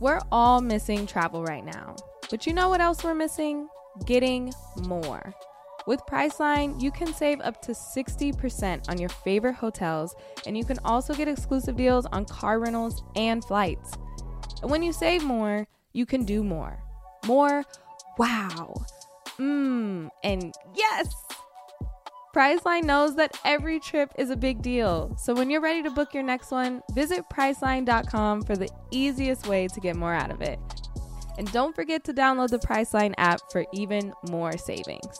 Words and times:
We're 0.00 0.20
all 0.30 0.60
missing 0.60 1.06
travel 1.06 1.42
right 1.42 1.64
now. 1.64 1.96
But 2.30 2.46
you 2.46 2.52
know 2.52 2.68
what 2.68 2.80
else 2.80 3.02
we're 3.02 3.14
missing? 3.14 3.68
Getting 4.06 4.52
more. 4.86 5.34
With 5.86 6.00
Priceline, 6.06 6.80
you 6.80 6.90
can 6.90 7.12
save 7.12 7.40
up 7.40 7.62
to 7.62 7.72
60% 7.72 8.88
on 8.88 8.98
your 8.98 9.08
favorite 9.08 9.54
hotels, 9.54 10.14
and 10.46 10.56
you 10.56 10.64
can 10.64 10.78
also 10.84 11.14
get 11.14 11.28
exclusive 11.28 11.76
deals 11.76 12.06
on 12.06 12.26
car 12.26 12.60
rentals 12.60 13.02
and 13.16 13.42
flights. 13.42 13.94
And 14.62 14.70
when 14.70 14.82
you 14.82 14.92
save 14.92 15.24
more, 15.24 15.66
you 15.92 16.06
can 16.06 16.24
do 16.24 16.44
more. 16.44 16.78
More 17.26 17.64
wow. 18.18 18.74
Mmm, 19.38 20.10
and 20.22 20.54
yes! 20.74 21.14
Priceline 22.38 22.84
knows 22.84 23.16
that 23.16 23.36
every 23.44 23.80
trip 23.80 24.12
is 24.16 24.30
a 24.30 24.36
big 24.36 24.62
deal. 24.62 25.12
So 25.18 25.34
when 25.34 25.50
you're 25.50 25.60
ready 25.60 25.82
to 25.82 25.90
book 25.90 26.14
your 26.14 26.22
next 26.22 26.52
one, 26.52 26.82
visit 26.92 27.24
Priceline.com 27.28 28.42
for 28.42 28.54
the 28.54 28.68
easiest 28.92 29.48
way 29.48 29.66
to 29.66 29.80
get 29.80 29.96
more 29.96 30.14
out 30.14 30.30
of 30.30 30.40
it. 30.40 30.60
And 31.36 31.50
don't 31.50 31.74
forget 31.74 32.04
to 32.04 32.14
download 32.14 32.50
the 32.50 32.60
Priceline 32.60 33.12
app 33.18 33.40
for 33.50 33.66
even 33.72 34.12
more 34.30 34.56
savings. 34.56 35.18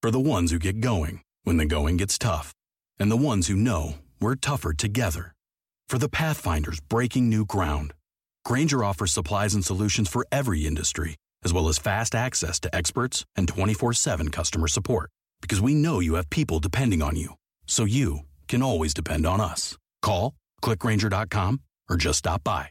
For 0.00 0.10
the 0.10 0.18
ones 0.18 0.52
who 0.52 0.58
get 0.58 0.80
going 0.80 1.20
when 1.44 1.58
the 1.58 1.66
going 1.66 1.98
gets 1.98 2.16
tough, 2.16 2.54
and 2.98 3.10
the 3.10 3.16
ones 3.18 3.48
who 3.48 3.54
know 3.54 3.96
we're 4.22 4.36
tougher 4.36 4.72
together. 4.72 5.34
For 5.86 5.98
the 5.98 6.08
Pathfinders 6.08 6.80
breaking 6.80 7.28
new 7.28 7.44
ground, 7.44 7.92
Grainger 8.46 8.82
offers 8.82 9.12
supplies 9.12 9.54
and 9.54 9.62
solutions 9.62 10.08
for 10.08 10.26
every 10.32 10.66
industry, 10.66 11.16
as 11.44 11.52
well 11.52 11.68
as 11.68 11.76
fast 11.76 12.14
access 12.14 12.58
to 12.60 12.74
experts 12.74 13.26
and 13.36 13.46
24 13.46 13.92
7 13.92 14.30
customer 14.30 14.66
support. 14.66 15.10
Because 15.42 15.60
we 15.60 15.74
know 15.74 16.00
you 16.00 16.14
have 16.14 16.30
people 16.30 16.60
depending 16.60 17.02
on 17.02 17.16
you, 17.16 17.34
so 17.66 17.84
you 17.84 18.20
can 18.48 18.62
always 18.62 18.94
depend 18.94 19.26
on 19.26 19.40
us. 19.40 19.76
Call, 20.00 20.32
clickgranger.com, 20.62 21.60
or 21.90 21.96
just 21.96 22.20
stop 22.20 22.42
by. 22.42 22.68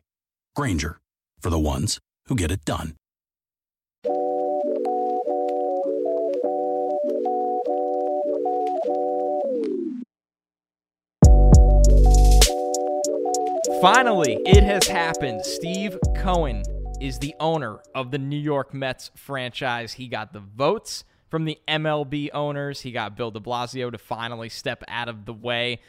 Grainger, 0.56 1.00
for 1.40 1.52
the 1.52 1.60
ones 1.60 2.00
who 2.26 2.36
get 2.36 2.50
it 2.50 2.66
done. 2.66 2.96
Finally, 13.82 14.40
it 14.46 14.64
has 14.64 14.88
happened. 14.88 15.44
Steve 15.44 15.98
Cohen 16.16 16.62
is 17.02 17.18
the 17.18 17.34
owner 17.40 17.80
of 17.96 18.12
the 18.12 18.20
New 18.20 18.40
York 18.40 18.76
Mets 18.76 19.10
franchise. 19.16 19.94
He 19.94 20.08
got 20.08 20.34
the 20.34 20.40
votes 20.40 21.04
from 21.32 21.46
the 21.46 21.58
MLB 21.68 22.30
owners. 22.34 22.82
He 22.82 22.92
got 22.92 23.16
Bill 23.16 23.32
de 23.32 23.40
Blasio 23.40 23.90
to 23.90 23.98
finally 23.98 24.50
step 24.50 24.84
out 24.88 25.08
of 25.08 25.26
the 25.26 25.34
way. 25.34 25.80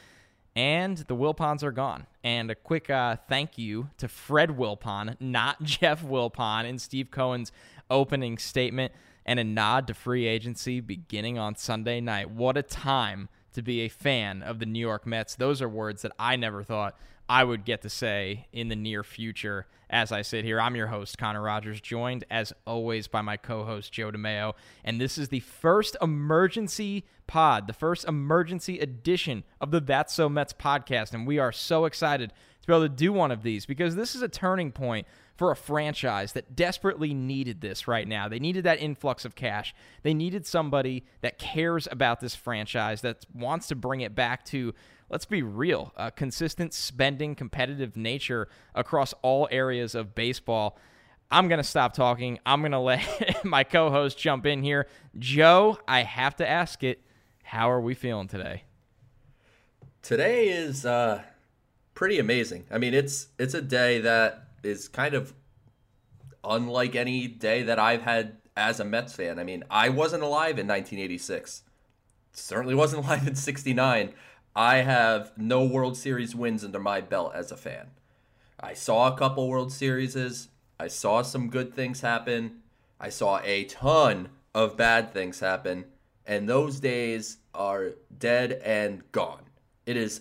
And 0.54 0.98
the 0.98 1.16
Wilpons 1.16 1.62
are 1.62 1.72
gone. 1.72 2.06
And 2.22 2.50
a 2.50 2.54
quick 2.54 2.88
uh, 2.88 3.16
thank 3.28 3.58
you 3.58 3.90
to 3.98 4.06
Fred 4.06 4.50
Wilpon, 4.50 5.16
not 5.20 5.62
Jeff 5.62 6.02
Wilpon, 6.02 6.64
in 6.64 6.78
Steve 6.78 7.10
Cohen's 7.10 7.50
opening 7.90 8.38
statement, 8.38 8.92
and 9.26 9.40
a 9.40 9.44
nod 9.44 9.86
to 9.88 9.94
free 9.94 10.26
agency 10.26 10.80
beginning 10.80 11.38
on 11.38 11.56
Sunday 11.56 12.00
night. 12.00 12.30
What 12.30 12.56
a 12.56 12.62
time 12.62 13.28
to 13.54 13.62
be 13.62 13.80
a 13.80 13.88
fan 13.88 14.42
of 14.42 14.60
the 14.60 14.66
New 14.66 14.80
York 14.80 15.06
Mets. 15.06 15.34
Those 15.34 15.60
are 15.60 15.68
words 15.68 16.02
that 16.02 16.12
I 16.18 16.36
never 16.36 16.62
thought 16.62 16.96
I 17.28 17.44
would 17.44 17.64
get 17.64 17.82
to 17.82 17.90
say 17.90 18.46
in 18.52 18.68
the 18.68 18.76
near 18.76 19.02
future 19.02 19.66
as 19.88 20.10
I 20.10 20.22
sit 20.22 20.44
here. 20.44 20.60
I'm 20.60 20.74
your 20.74 20.88
host, 20.88 21.18
Connor 21.18 21.42
Rogers, 21.42 21.80
joined 21.80 22.24
as 22.30 22.52
always 22.66 23.06
by 23.08 23.20
my 23.20 23.36
co 23.36 23.64
host, 23.64 23.92
Joe 23.92 24.10
DeMayo. 24.10 24.54
And 24.84 25.00
this 25.00 25.18
is 25.18 25.28
the 25.28 25.40
first 25.40 25.96
emergency 26.00 27.04
pod, 27.26 27.66
the 27.66 27.72
first 27.72 28.06
emergency 28.06 28.78
edition 28.78 29.44
of 29.60 29.70
the 29.70 29.80
That's 29.80 30.14
So 30.14 30.28
Mets 30.28 30.52
podcast. 30.52 31.12
And 31.12 31.26
we 31.26 31.38
are 31.38 31.52
so 31.52 31.84
excited 31.84 32.32
to 32.62 32.66
be 32.66 32.72
able 32.72 32.84
to 32.84 32.88
do 32.88 33.12
one 33.12 33.30
of 33.30 33.42
these 33.42 33.66
because 33.66 33.96
this 33.96 34.14
is 34.14 34.22
a 34.22 34.28
turning 34.28 34.72
point 34.72 35.06
for 35.36 35.50
a 35.50 35.56
franchise 35.56 36.32
that 36.32 36.54
desperately 36.54 37.12
needed 37.12 37.60
this 37.60 37.88
right 37.88 38.06
now. 38.06 38.28
They 38.28 38.38
needed 38.38 38.64
that 38.64 38.80
influx 38.80 39.24
of 39.24 39.34
cash. 39.34 39.74
They 40.02 40.14
needed 40.14 40.46
somebody 40.46 41.04
that 41.20 41.38
cares 41.38 41.88
about 41.90 42.20
this 42.20 42.34
franchise, 42.34 43.00
that 43.00 43.26
wants 43.34 43.66
to 43.68 43.74
bring 43.74 44.02
it 44.02 44.14
back 44.14 44.44
to 44.46 44.74
let's 45.12 45.26
be 45.26 45.42
real, 45.42 45.92
a 45.94 46.10
consistent 46.10 46.72
spending, 46.72 47.34
competitive 47.34 47.96
nature 47.96 48.48
across 48.74 49.12
all 49.20 49.46
areas 49.50 49.94
of 49.94 50.14
baseball. 50.14 50.78
I'm 51.30 51.48
going 51.48 51.58
to 51.58 51.64
stop 51.64 51.92
talking. 51.92 52.40
I'm 52.46 52.62
going 52.62 52.72
to 52.72 52.78
let 52.78 53.44
my 53.44 53.62
co 53.62 53.90
host 53.90 54.18
jump 54.18 54.46
in 54.46 54.62
here. 54.62 54.88
Joe, 55.18 55.78
I 55.86 56.02
have 56.02 56.34
to 56.36 56.48
ask 56.48 56.82
it. 56.82 57.02
How 57.44 57.70
are 57.70 57.80
we 57.80 57.92
feeling 57.92 58.28
today? 58.28 58.64
Today 60.00 60.48
is 60.48 60.86
uh, 60.86 61.22
pretty 61.92 62.18
amazing. 62.18 62.64
I 62.70 62.78
mean, 62.78 62.94
it's 62.94 63.28
it's 63.38 63.52
a 63.52 63.60
day 63.60 64.00
that 64.00 64.48
is 64.62 64.88
kind 64.88 65.14
of 65.14 65.34
unlike 66.42 66.96
any 66.96 67.26
day 67.26 67.62
that 67.64 67.78
I've 67.78 68.02
had 68.02 68.38
as 68.56 68.80
a 68.80 68.84
Mets 68.84 69.12
fan. 69.12 69.38
I 69.38 69.44
mean, 69.44 69.64
I 69.70 69.90
wasn't 69.90 70.22
alive 70.22 70.58
in 70.58 70.66
1986. 70.66 71.62
Certainly 72.32 72.74
wasn't 72.74 73.04
alive 73.06 73.26
in 73.28 73.34
69. 73.34 74.14
I 74.54 74.78
have 74.78 75.32
no 75.36 75.64
World 75.64 75.96
Series 75.96 76.34
wins 76.36 76.64
under 76.64 76.78
my 76.78 77.00
belt 77.00 77.32
as 77.34 77.50
a 77.50 77.56
fan. 77.56 77.88
I 78.60 78.74
saw 78.74 79.12
a 79.12 79.16
couple 79.16 79.48
World 79.48 79.72
Series. 79.72 80.48
I 80.78 80.88
saw 80.88 81.22
some 81.22 81.48
good 81.48 81.74
things 81.74 82.02
happen. 82.02 82.60
I 83.00 83.08
saw 83.08 83.40
a 83.42 83.64
ton 83.64 84.28
of 84.54 84.76
bad 84.76 85.12
things 85.12 85.40
happen. 85.40 85.86
And 86.26 86.48
those 86.48 86.80
days 86.80 87.38
are 87.54 87.92
dead 88.16 88.60
and 88.64 89.10
gone. 89.10 89.44
It 89.86 89.96
is 89.96 90.20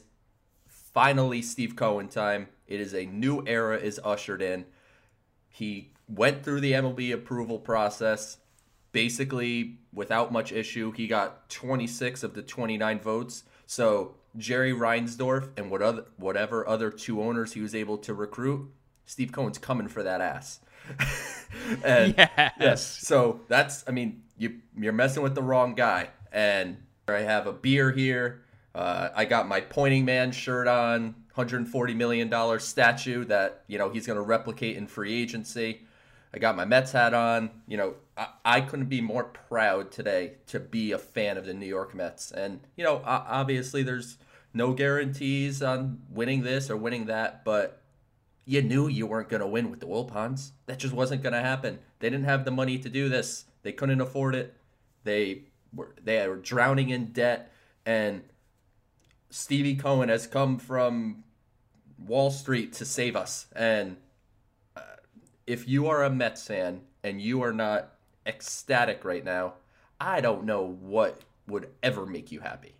finally 0.67 1.41
Steve 1.41 1.75
Cohen 1.75 2.07
time. 2.07 2.47
It 2.67 2.79
is 2.79 2.93
a 2.93 3.05
new 3.05 3.43
era 3.45 3.77
is 3.77 3.99
ushered 4.03 4.41
in. 4.41 4.65
He 5.49 5.91
went 6.07 6.43
through 6.43 6.61
the 6.61 6.71
MLB 6.71 7.13
approval 7.13 7.59
process 7.59 8.37
basically 8.93 9.79
without 9.93 10.31
much 10.31 10.51
issue. 10.51 10.91
He 10.91 11.07
got 11.07 11.49
26 11.49 12.23
of 12.23 12.33
the 12.33 12.41
29 12.41 12.99
votes. 12.99 13.43
So 13.65 14.15
Jerry 14.37 14.73
Reinsdorf 14.73 15.49
and 15.57 15.69
what 15.69 15.81
other, 15.81 16.05
whatever 16.17 16.67
other 16.67 16.89
two 16.89 17.21
owners 17.21 17.53
he 17.53 17.61
was 17.61 17.75
able 17.75 17.97
to 17.99 18.13
recruit, 18.13 18.69
Steve 19.05 19.31
Cohen's 19.31 19.57
coming 19.57 19.87
for 19.87 20.03
that 20.03 20.21
ass. 20.21 20.59
and 21.83 22.15
yes. 22.17 22.53
yes. 22.59 22.85
So 22.85 23.41
that's, 23.47 23.83
I 23.87 23.91
mean, 23.91 24.23
you 24.37 24.59
you're 24.77 24.93
messing 24.93 25.23
with 25.23 25.35
the 25.35 25.43
wrong 25.43 25.75
guy. 25.75 26.09
And 26.31 26.77
I 27.07 27.19
have 27.19 27.47
a 27.47 27.53
beer 27.53 27.91
here. 27.91 28.41
Uh, 28.73 29.09
I 29.13 29.25
got 29.25 29.47
my 29.47 29.59
pointing 29.59 30.05
man 30.05 30.31
shirt 30.31 30.67
on, 30.67 31.15
140 31.33 31.93
million 31.93 32.29
dollar 32.29 32.59
statue 32.59 33.23
that 33.25 33.63
you 33.67 33.77
know 33.77 33.89
he's 33.89 34.05
going 34.05 34.17
to 34.17 34.23
replicate 34.23 34.75
in 34.75 34.85
free 34.85 35.21
agency. 35.21 35.81
I 36.33 36.39
got 36.39 36.55
my 36.55 36.65
Mets 36.65 36.91
hat 36.91 37.13
on. 37.13 37.49
You 37.67 37.77
know, 37.77 37.93
I, 38.17 38.27
I, 38.45 38.61
couldn't 38.61 38.87
be 38.87 39.01
more 39.01 39.25
proud 39.25 39.91
today 39.91 40.33
to 40.47 40.59
be 40.59 40.91
a 40.91 40.97
fan 40.97 41.37
of 41.37 41.45
the 41.45 41.53
New 41.53 41.65
York 41.65 41.93
Mets. 41.93 42.31
And, 42.31 42.61
you 42.75 42.83
know, 42.83 43.01
obviously 43.05 43.83
there's 43.83 44.17
no 44.53 44.73
guarantees 44.73 45.61
on 45.61 46.01
winning 46.09 46.43
this 46.43 46.69
or 46.69 46.77
winning 46.77 47.05
that, 47.05 47.43
but 47.43 47.81
you 48.45 48.61
knew 48.61 48.87
you 48.87 49.05
weren't 49.05 49.29
going 49.29 49.41
to 49.41 49.47
win 49.47 49.69
with 49.69 49.79
the 49.79 49.87
Wilpons. 49.87 50.51
That 50.65 50.79
just 50.79 50.93
wasn't 50.93 51.23
going 51.23 51.33
to 51.33 51.41
happen. 51.41 51.79
They 51.99 52.09
didn't 52.09 52.25
have 52.25 52.45
the 52.45 52.51
money 52.51 52.77
to 52.79 52.89
do 52.89 53.09
this. 53.09 53.45
They 53.63 53.71
couldn't 53.71 54.01
afford 54.01 54.35
it. 54.35 54.55
They 55.03 55.43
were 55.73 55.95
they 56.03 56.27
were 56.27 56.37
drowning 56.37 56.89
in 56.89 57.07
debt 57.07 57.51
and 57.85 58.21
Stevie 59.29 59.75
Cohen 59.75 60.09
has 60.09 60.27
come 60.27 60.57
from 60.59 61.23
Wall 61.97 62.29
Street 62.29 62.73
to 62.73 62.85
save 62.85 63.15
us. 63.15 63.47
And 63.55 63.97
if 65.47 65.68
you 65.68 65.88
are 65.88 66.03
a 66.03 66.09
Mets 66.09 66.47
fan 66.47 66.81
and 67.03 67.22
you 67.22 67.41
are 67.44 67.53
not 67.53 67.94
ecstatic 68.25 69.03
right 69.03 69.24
now, 69.24 69.53
I 70.00 70.22
don't 70.22 70.46
know 70.46 70.78
what 70.81 71.22
would 71.47 71.69
ever 71.84 72.06
make 72.06 72.31
you 72.31 72.40
happy. 72.40 72.75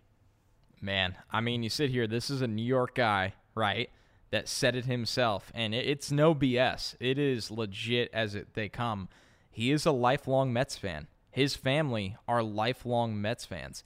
Man, 0.80 1.16
I 1.30 1.40
mean, 1.40 1.62
you 1.62 1.70
sit 1.70 1.90
here, 1.90 2.06
this 2.06 2.30
is 2.30 2.42
a 2.42 2.48
New 2.48 2.64
York 2.64 2.94
guy, 2.94 3.34
right? 3.54 3.90
That 4.30 4.48
said 4.48 4.74
it 4.74 4.86
himself, 4.86 5.52
and 5.54 5.74
it's 5.74 6.10
no 6.10 6.34
BS. 6.34 6.96
It 6.98 7.18
is 7.18 7.50
legit 7.50 8.10
as 8.14 8.34
it, 8.34 8.54
they 8.54 8.68
come. 8.68 9.08
He 9.50 9.70
is 9.70 9.84
a 9.84 9.92
lifelong 9.92 10.52
Mets 10.52 10.78
fan. 10.78 11.06
His 11.30 11.54
family 11.54 12.16
are 12.26 12.42
lifelong 12.42 13.20
Mets 13.20 13.44
fans. 13.44 13.84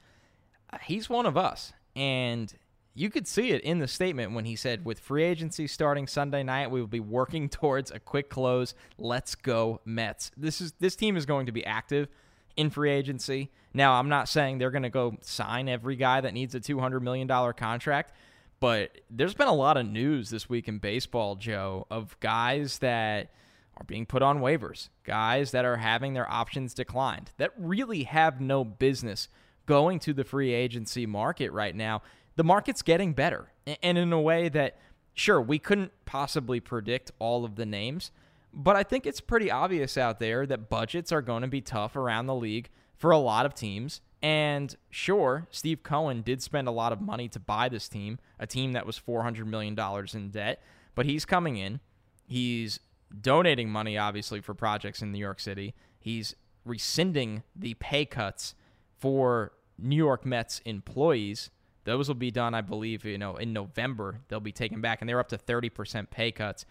He's 0.83 1.11
one 1.11 1.27
of 1.27 1.37
us, 1.37 1.73
and 1.97 2.55
you 2.97 3.11
could 3.11 3.29
see 3.29 3.51
it 3.51 3.61
in 3.61 3.79
the 3.79 3.87
statement 3.87 4.33
when 4.33 4.47
he 4.47 4.57
said, 4.57 4.85
with 4.85 4.99
free 4.99 5.23
agency 5.23 5.67
starting 5.67 6.07
Sunday 6.07 6.43
night, 6.43 6.71
we 6.71 6.81
will 6.81 6.89
be 6.89 6.99
working 6.99 7.49
towards 7.51 7.91
a 7.91 8.01
quick 8.01 8.31
close. 8.31 8.75
Let's 8.99 9.35
go, 9.35 9.81
Mets. 9.85 10.33
This 10.37 10.61
is 10.61 10.73
this 10.81 10.97
team 10.97 11.17
is 11.17 11.27
going 11.27 11.47
to 11.47 11.53
be 11.53 11.65
active 11.65 12.09
in 12.57 12.71
free 12.71 12.91
agency. 12.91 13.51
Now, 13.75 13.93
I'm 13.93 14.09
not 14.09 14.31
saying 14.31 14.57
they're 14.57 14.71
going 14.71 14.83
to 14.83 14.91
go 14.91 15.19
sign 15.21 15.69
every 15.69 15.97
guy 15.97 16.23
that 16.23 16.33
needs 16.33 16.55
a 16.55 16.61
$200 16.61 17.03
million 17.03 17.29
contract, 17.29 18.13
but 18.59 18.99
there's 19.11 19.35
been 19.35 19.49
a 19.49 19.55
lot 19.55 19.77
of 19.77 19.87
news 19.87 20.31
this 20.31 20.49
week 20.49 20.67
in 20.67 20.79
baseball, 20.79 21.37
Joe, 21.37 21.87
of 21.91 22.19
guys 22.21 22.79
that 22.79 23.31
are 23.77 23.85
being 23.85 24.07
put 24.07 24.23
on 24.23 24.39
waivers, 24.39 24.89
guys 25.05 25.51
that 25.51 25.67
are 25.67 25.77
having 25.77 26.15
their 26.15 26.31
options 26.31 26.73
declined, 26.73 27.33
that 27.37 27.53
really 27.59 28.05
have 28.05 28.41
no 28.41 28.65
business 28.65 29.29
going 29.67 29.99
to 29.99 30.15
the 30.15 30.25
free 30.25 30.53
agency 30.53 31.05
market 31.05 31.53
right 31.53 31.75
now. 31.75 32.01
The 32.37 32.45
market's 32.45 32.83
getting 32.83 33.13
better, 33.13 33.51
and 33.83 33.99
in 33.99 34.13
a 34.13 34.21
way 34.21 34.49
that 34.51 34.77
sure, 35.17 35.41
we 35.41 35.59
couldn't 35.59 35.93
possibly 36.05 36.61
predict 36.61 37.11
all 37.19 37.45
of 37.45 37.57
the 37.57 37.67
names, 37.67 38.13
but 38.53 38.77
I 38.77 38.83
think 38.83 39.07
it's 39.07 39.21
pretty 39.21 39.51
obvious 39.51 39.99
out 39.99 40.21
there 40.21 40.47
that 40.47 40.69
budgets 40.69 41.11
are 41.11 41.23
going 41.23 41.43
to 41.43 41.49
be 41.49 41.61
tough 41.61 41.97
around 41.97 42.27
the 42.27 42.35
league 42.35 42.69
for 42.97 43.11
a 43.11 43.19
lot 43.19 43.45
of 43.47 43.55
teams. 43.55 44.01
And 44.23 44.75
sure, 44.91 45.47
Steve 45.51 45.83
Cohen 45.83 46.23
did 46.23 46.43
spend 46.43 46.69
a 46.69 46.71
lot 46.71 46.93
of 46.93 47.01
money 47.01 47.29
to 47.29 47.41
buy 47.41 47.69
this 47.69 47.89
team, 47.89 48.19
a 48.39 48.47
team 48.47 48.73
that 48.73 48.87
was 48.87 48.99
$400 48.99 49.47
million 49.47 49.79
in 50.15 50.31
debt, 50.31 50.63
but 50.95 51.07
he's 51.07 51.25
coming 51.25 51.57
in. 51.57 51.81
He's 52.27 52.81
donating 53.21 53.71
money, 53.71 53.97
obviously, 53.99 54.41
for 54.41 54.55
projects 54.55 55.03
in 55.03 55.13
New 55.13 55.19
York 55.19 55.41
City. 55.41 55.75
He's 55.99 56.35
rescinding 56.65 57.43
the 57.55 57.75
pay 57.75 58.05
cuts 58.05 58.55
for 58.99 59.53
New 59.79 59.97
York 59.97 60.25
Mets 60.25 60.61
employees. 60.65 61.51
Those 61.87 62.09
will 62.09 62.15
be 62.15 62.31
done, 62.31 62.53
I 62.53 62.61
believe, 62.61 63.07
you 63.07 63.17
know, 63.17 63.37
in 63.37 63.55
November. 63.55 64.21
They'll 64.29 64.41
be 64.41 64.53
taken 64.53 64.83
back, 64.83 65.01
and 65.01 65.09
they're 65.09 65.21
up 65.21 65.31
to 65.31 65.39
30% 65.39 66.11
pay 66.11 66.31
cuts. 66.31 66.67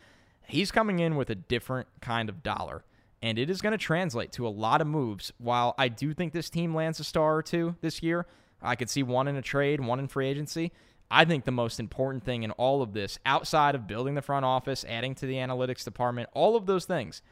He's 0.48 0.72
coming 0.72 1.00
in 1.00 1.16
with 1.16 1.32
a 1.32 1.36
different 1.36 1.88
kind 2.02 2.30
of 2.30 2.44
dollar 2.44 2.84
and 3.26 3.40
it 3.40 3.50
is 3.50 3.60
going 3.60 3.72
to 3.72 3.78
translate 3.80 4.32
to 4.34 4.48
a 4.48 4.50
lot 4.50 4.82
of 4.82 4.88
moves. 4.88 5.34
While 5.40 5.74
I 5.80 5.88
do 5.88 6.14
think 6.14 6.32
this 6.32 6.48
team 6.48 6.76
lands 6.76 7.00
a 7.00 7.04
star 7.04 7.36
or 7.36 7.42
two 7.42 7.76
this 7.82 8.04
year, 8.04 8.28
I 8.62 8.76
could 8.76 8.88
see 8.88 9.02
one 9.02 9.28
in 9.28 9.36
a 9.36 9.42
trade, 9.42 9.82
one 9.82 9.98
in 9.98 10.08
free 10.08 10.28
agency. 10.28 10.72
I 11.10 11.26
think 11.26 11.44
the 11.44 11.52
most 11.52 11.80
important 11.80 12.24
thing 12.24 12.44
in 12.44 12.52
all 12.52 12.84
of 12.84 12.94
this, 12.94 13.18
outside 13.26 13.74
of 13.74 13.88
building 13.88 14.14
the 14.14 14.22
front 14.22 14.46
office, 14.46 14.86
adding 14.88 15.16
to 15.16 15.26
the 15.26 15.36
analytics 15.36 15.84
department, 15.84 16.30
all 16.34 16.56
of 16.56 16.68
those 16.68 16.86
things, 16.86 17.24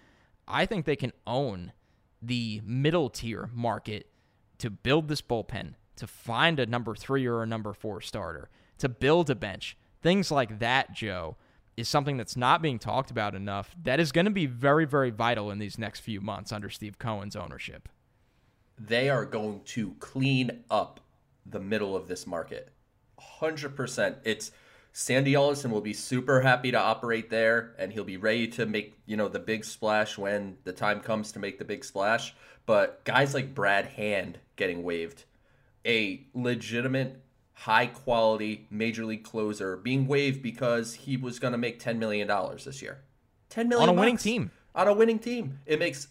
I 0.47 0.65
think 0.65 0.85
they 0.85 0.95
can 0.95 1.13
own 1.27 1.73
the 2.21 2.61
middle 2.65 3.11
tier 3.11 3.51
market 3.53 4.07
to 4.57 4.71
build 4.71 5.09
this 5.09 5.21
bullpen, 5.21 5.75
to 5.95 6.07
find 6.07 6.59
a 6.59 6.65
number 6.65 6.95
three 6.95 7.25
or 7.25 7.43
a 7.43 7.47
number 7.47 7.73
four 7.73 8.01
starter, 8.01 8.49
to 8.77 8.89
build 8.89 9.29
a 9.29 9.35
bench. 9.35 9.77
Things 10.01 10.31
like 10.31 10.59
that, 10.59 10.93
Joe, 10.93 11.37
is 11.77 11.87
something 11.87 12.17
that's 12.17 12.37
not 12.37 12.61
being 12.61 12.79
talked 12.79 13.11
about 13.11 13.35
enough 13.35 13.75
that 13.83 13.99
is 13.99 14.11
going 14.11 14.25
to 14.25 14.31
be 14.31 14.45
very, 14.45 14.85
very 14.85 15.09
vital 15.09 15.49
in 15.49 15.59
these 15.59 15.77
next 15.77 16.01
few 16.01 16.21
months 16.21 16.51
under 16.51 16.69
Steve 16.69 16.99
Cohen's 16.99 17.35
ownership. 17.35 17.89
They 18.77 19.09
are 19.09 19.25
going 19.25 19.61
to 19.65 19.95
clean 19.99 20.63
up 20.69 20.99
the 21.45 21.59
middle 21.59 21.95
of 21.95 22.07
this 22.07 22.25
market. 22.27 22.69
100%. 23.41 24.15
It's 24.23 24.51
Sandy 24.91 25.35
Alderson 25.35 25.71
will 25.71 25.81
be 25.81 25.93
super 25.93 26.41
happy 26.41 26.71
to 26.71 26.79
operate 26.79 27.29
there 27.29 27.73
and 27.79 27.91
he'll 27.91 28.03
be 28.03 28.17
ready 28.17 28.47
to 28.49 28.65
make, 28.65 28.93
you 29.05 29.17
know, 29.17 29.27
the 29.27 29.39
big 29.39 29.65
splash 29.65 30.17
when 30.17 30.57
the 30.63 30.73
time 30.73 30.99
comes 30.99 31.31
to 31.31 31.39
make 31.39 31.57
the 31.57 31.65
big 31.65 31.83
splash. 31.83 32.35
But 32.65 33.03
guys 33.03 33.33
like 33.33 33.55
Brad 33.55 33.85
Hand 33.87 34.37
getting 34.55 34.83
waived, 34.83 35.25
a 35.85 36.25
legitimate 36.33 37.21
high 37.53 37.85
quality 37.85 38.67
major 38.69 39.05
league 39.05 39.23
closer 39.23 39.77
being 39.77 40.07
waived 40.07 40.41
because 40.41 40.93
he 40.93 41.17
was 41.17 41.39
going 41.39 41.51
to 41.51 41.57
make 41.57 41.81
$10 41.81 41.97
million 41.97 42.27
this 42.63 42.81
year. 42.81 43.01
10 43.49 43.69
million 43.69 43.89
on 43.89 43.95
a 43.95 43.99
winning 43.99 44.17
team. 44.17 44.51
On 44.75 44.87
a 44.87 44.93
winning 44.93 45.19
team. 45.19 45.59
It 45.65 45.79
makes 45.79 46.07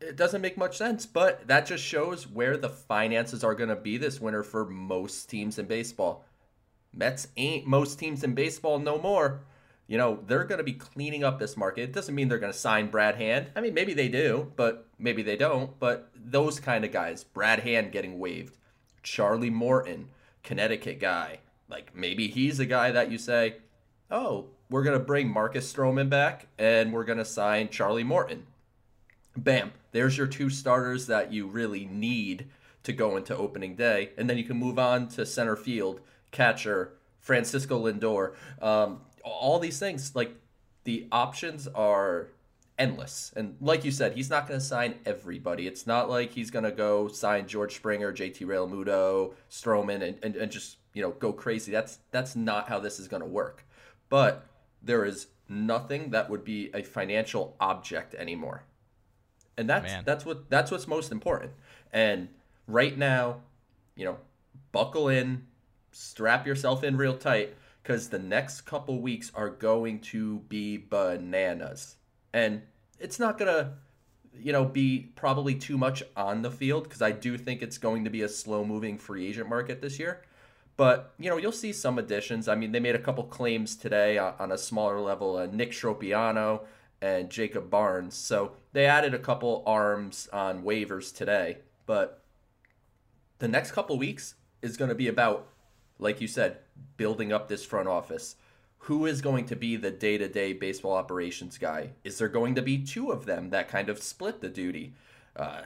it 0.00 0.16
doesn't 0.16 0.42
make 0.42 0.58
much 0.58 0.76
sense, 0.76 1.06
but 1.06 1.46
that 1.46 1.66
just 1.66 1.84
shows 1.84 2.26
where 2.26 2.56
the 2.56 2.68
finances 2.68 3.44
are 3.44 3.54
going 3.54 3.68
to 3.68 3.76
be 3.76 3.96
this 3.96 4.20
winter 4.20 4.42
for 4.42 4.64
most 4.64 5.30
teams 5.30 5.58
in 5.58 5.66
baseball. 5.66 6.24
Mets 6.92 7.28
ain't 7.36 7.66
most 7.66 7.98
teams 7.98 8.24
in 8.24 8.34
baseball 8.34 8.78
no 8.78 8.98
more. 8.98 9.44
You 9.86 9.98
know, 9.98 10.20
they're 10.26 10.44
going 10.44 10.58
to 10.58 10.64
be 10.64 10.72
cleaning 10.72 11.24
up 11.24 11.38
this 11.38 11.56
market. 11.56 11.82
It 11.82 11.92
doesn't 11.92 12.14
mean 12.14 12.28
they're 12.28 12.38
going 12.38 12.52
to 12.52 12.58
sign 12.58 12.88
Brad 12.88 13.16
Hand. 13.16 13.48
I 13.56 13.60
mean, 13.60 13.74
maybe 13.74 13.94
they 13.94 14.08
do, 14.08 14.52
but 14.56 14.88
maybe 14.98 15.22
they 15.22 15.36
don't. 15.36 15.78
But 15.78 16.10
those 16.14 16.60
kind 16.60 16.84
of 16.84 16.92
guys, 16.92 17.24
Brad 17.24 17.60
Hand 17.60 17.92
getting 17.92 18.18
waived, 18.18 18.56
Charlie 19.02 19.50
Morton, 19.50 20.08
Connecticut 20.42 21.00
guy. 21.00 21.38
Like 21.68 21.94
maybe 21.94 22.28
he's 22.28 22.60
a 22.60 22.66
guy 22.66 22.90
that 22.92 23.10
you 23.10 23.18
say, 23.18 23.56
oh, 24.10 24.46
we're 24.70 24.82
gonna 24.82 24.98
bring 24.98 25.28
Marcus 25.28 25.72
Stroman 25.72 26.08
back 26.08 26.46
and 26.58 26.92
we're 26.92 27.04
gonna 27.04 27.24
sign 27.24 27.68
Charlie 27.68 28.04
Morton. 28.04 28.46
Bam, 29.36 29.72
there's 29.92 30.18
your 30.18 30.26
two 30.26 30.50
starters 30.50 31.06
that 31.06 31.32
you 31.32 31.46
really 31.46 31.86
need 31.86 32.46
to 32.82 32.92
go 32.92 33.16
into 33.16 33.36
opening 33.36 33.76
day, 33.76 34.10
and 34.18 34.28
then 34.28 34.36
you 34.36 34.44
can 34.44 34.56
move 34.56 34.78
on 34.78 35.08
to 35.08 35.24
center 35.24 35.56
field, 35.56 36.00
catcher, 36.32 36.92
Francisco 37.20 37.86
Lindor. 37.86 38.32
Um, 38.60 39.02
all 39.24 39.58
these 39.58 39.78
things, 39.78 40.14
like 40.16 40.34
the 40.84 41.06
options 41.12 41.68
are 41.68 42.28
endless. 42.82 43.32
And 43.36 43.56
like 43.60 43.84
you 43.84 43.90
said, 43.90 44.14
he's 44.14 44.28
not 44.28 44.48
going 44.48 44.58
to 44.58 44.64
sign 44.64 44.96
everybody. 45.06 45.66
It's 45.66 45.86
not 45.86 46.10
like 46.10 46.32
he's 46.32 46.50
going 46.50 46.64
to 46.64 46.72
go 46.72 47.08
sign 47.08 47.46
George 47.46 47.76
Springer, 47.76 48.12
JT 48.12 48.40
Realmuto, 48.40 49.34
Stroman, 49.50 50.02
and, 50.02 50.18
and, 50.22 50.36
and 50.36 50.50
just 50.50 50.78
you 50.92 51.02
know 51.02 51.12
go 51.12 51.32
crazy. 51.32 51.70
That's 51.70 51.98
that's 52.10 52.34
not 52.34 52.68
how 52.68 52.80
this 52.80 52.98
is 52.98 53.08
going 53.08 53.22
to 53.22 53.28
work. 53.28 53.64
But 54.08 54.46
there 54.82 55.04
is 55.04 55.28
nothing 55.48 56.10
that 56.10 56.28
would 56.28 56.44
be 56.44 56.70
a 56.74 56.82
financial 56.82 57.56
object 57.60 58.14
anymore, 58.14 58.64
and 59.56 59.70
that's 59.70 59.92
Man. 59.92 60.02
that's 60.04 60.26
what 60.26 60.50
that's 60.50 60.70
what's 60.70 60.88
most 60.88 61.12
important. 61.12 61.52
And 61.92 62.28
right 62.66 62.96
now, 62.98 63.36
you 63.94 64.04
know, 64.04 64.18
buckle 64.72 65.08
in, 65.08 65.46
strap 65.92 66.46
yourself 66.46 66.82
in 66.82 66.96
real 66.96 67.16
tight 67.16 67.54
because 67.82 68.08
the 68.08 68.18
next 68.18 68.62
couple 68.62 69.00
weeks 69.00 69.30
are 69.34 69.50
going 69.50 70.00
to 70.00 70.38
be 70.48 70.76
bananas 70.76 71.96
and 72.32 72.62
it's 73.02 73.18
not 73.18 73.36
gonna 73.36 73.74
you 74.38 74.52
know 74.52 74.64
be 74.64 75.10
probably 75.14 75.54
too 75.54 75.76
much 75.76 76.02
on 76.16 76.42
the 76.42 76.50
field 76.50 76.84
because 76.84 77.02
I 77.02 77.12
do 77.12 77.36
think 77.36 77.60
it's 77.60 77.78
going 77.78 78.04
to 78.04 78.10
be 78.10 78.22
a 78.22 78.28
slow 78.28 78.64
moving 78.64 78.96
free 78.96 79.28
agent 79.28 79.48
market 79.48 79.82
this 79.82 79.98
year. 79.98 80.22
But 80.76 81.12
you 81.18 81.28
know 81.28 81.36
you'll 81.36 81.52
see 81.52 81.72
some 81.72 81.98
additions. 81.98 82.48
I 82.48 82.54
mean 82.54 82.72
they 82.72 82.80
made 82.80 82.94
a 82.94 83.00
couple 83.00 83.24
claims 83.24 83.76
today 83.76 84.16
on, 84.16 84.52
a 84.52 84.58
smaller 84.58 85.00
level. 85.00 85.36
Uh, 85.36 85.46
Nick 85.46 85.72
Tropeano 85.72 86.62
and 87.02 87.28
Jacob 87.28 87.68
Barnes. 87.68 88.14
So 88.14 88.52
they 88.72 88.86
added 88.86 89.12
a 89.12 89.18
couple 89.18 89.64
arms 89.66 90.28
on 90.32 90.62
waivers 90.62 91.14
today. 91.14 91.58
But 91.84 92.22
the 93.38 93.48
next 93.48 93.72
couple 93.72 93.98
weeks 93.98 94.36
is 94.62 94.76
going 94.76 94.88
to 94.88 94.94
be 94.94 95.08
about, 95.08 95.48
like 95.98 96.20
you 96.20 96.28
said, 96.28 96.58
building 96.96 97.32
up 97.32 97.48
this 97.48 97.64
front 97.64 97.88
office 97.88 98.36
who 98.86 99.06
is 99.06 99.20
going 99.20 99.46
to 99.46 99.54
be 99.54 99.76
the 99.76 99.92
day 99.92 100.18
to 100.18 100.28
day 100.28 100.52
baseball 100.52 100.94
operations 100.94 101.56
guy? 101.56 101.90
Is 102.02 102.18
there 102.18 102.28
going 102.28 102.56
to 102.56 102.62
be 102.62 102.78
two 102.78 103.12
of 103.12 103.26
them 103.26 103.50
that 103.50 103.68
kind 103.68 103.88
of 103.88 104.02
split 104.02 104.40
the 104.40 104.48
duty? 104.48 104.94
Uh, 105.36 105.62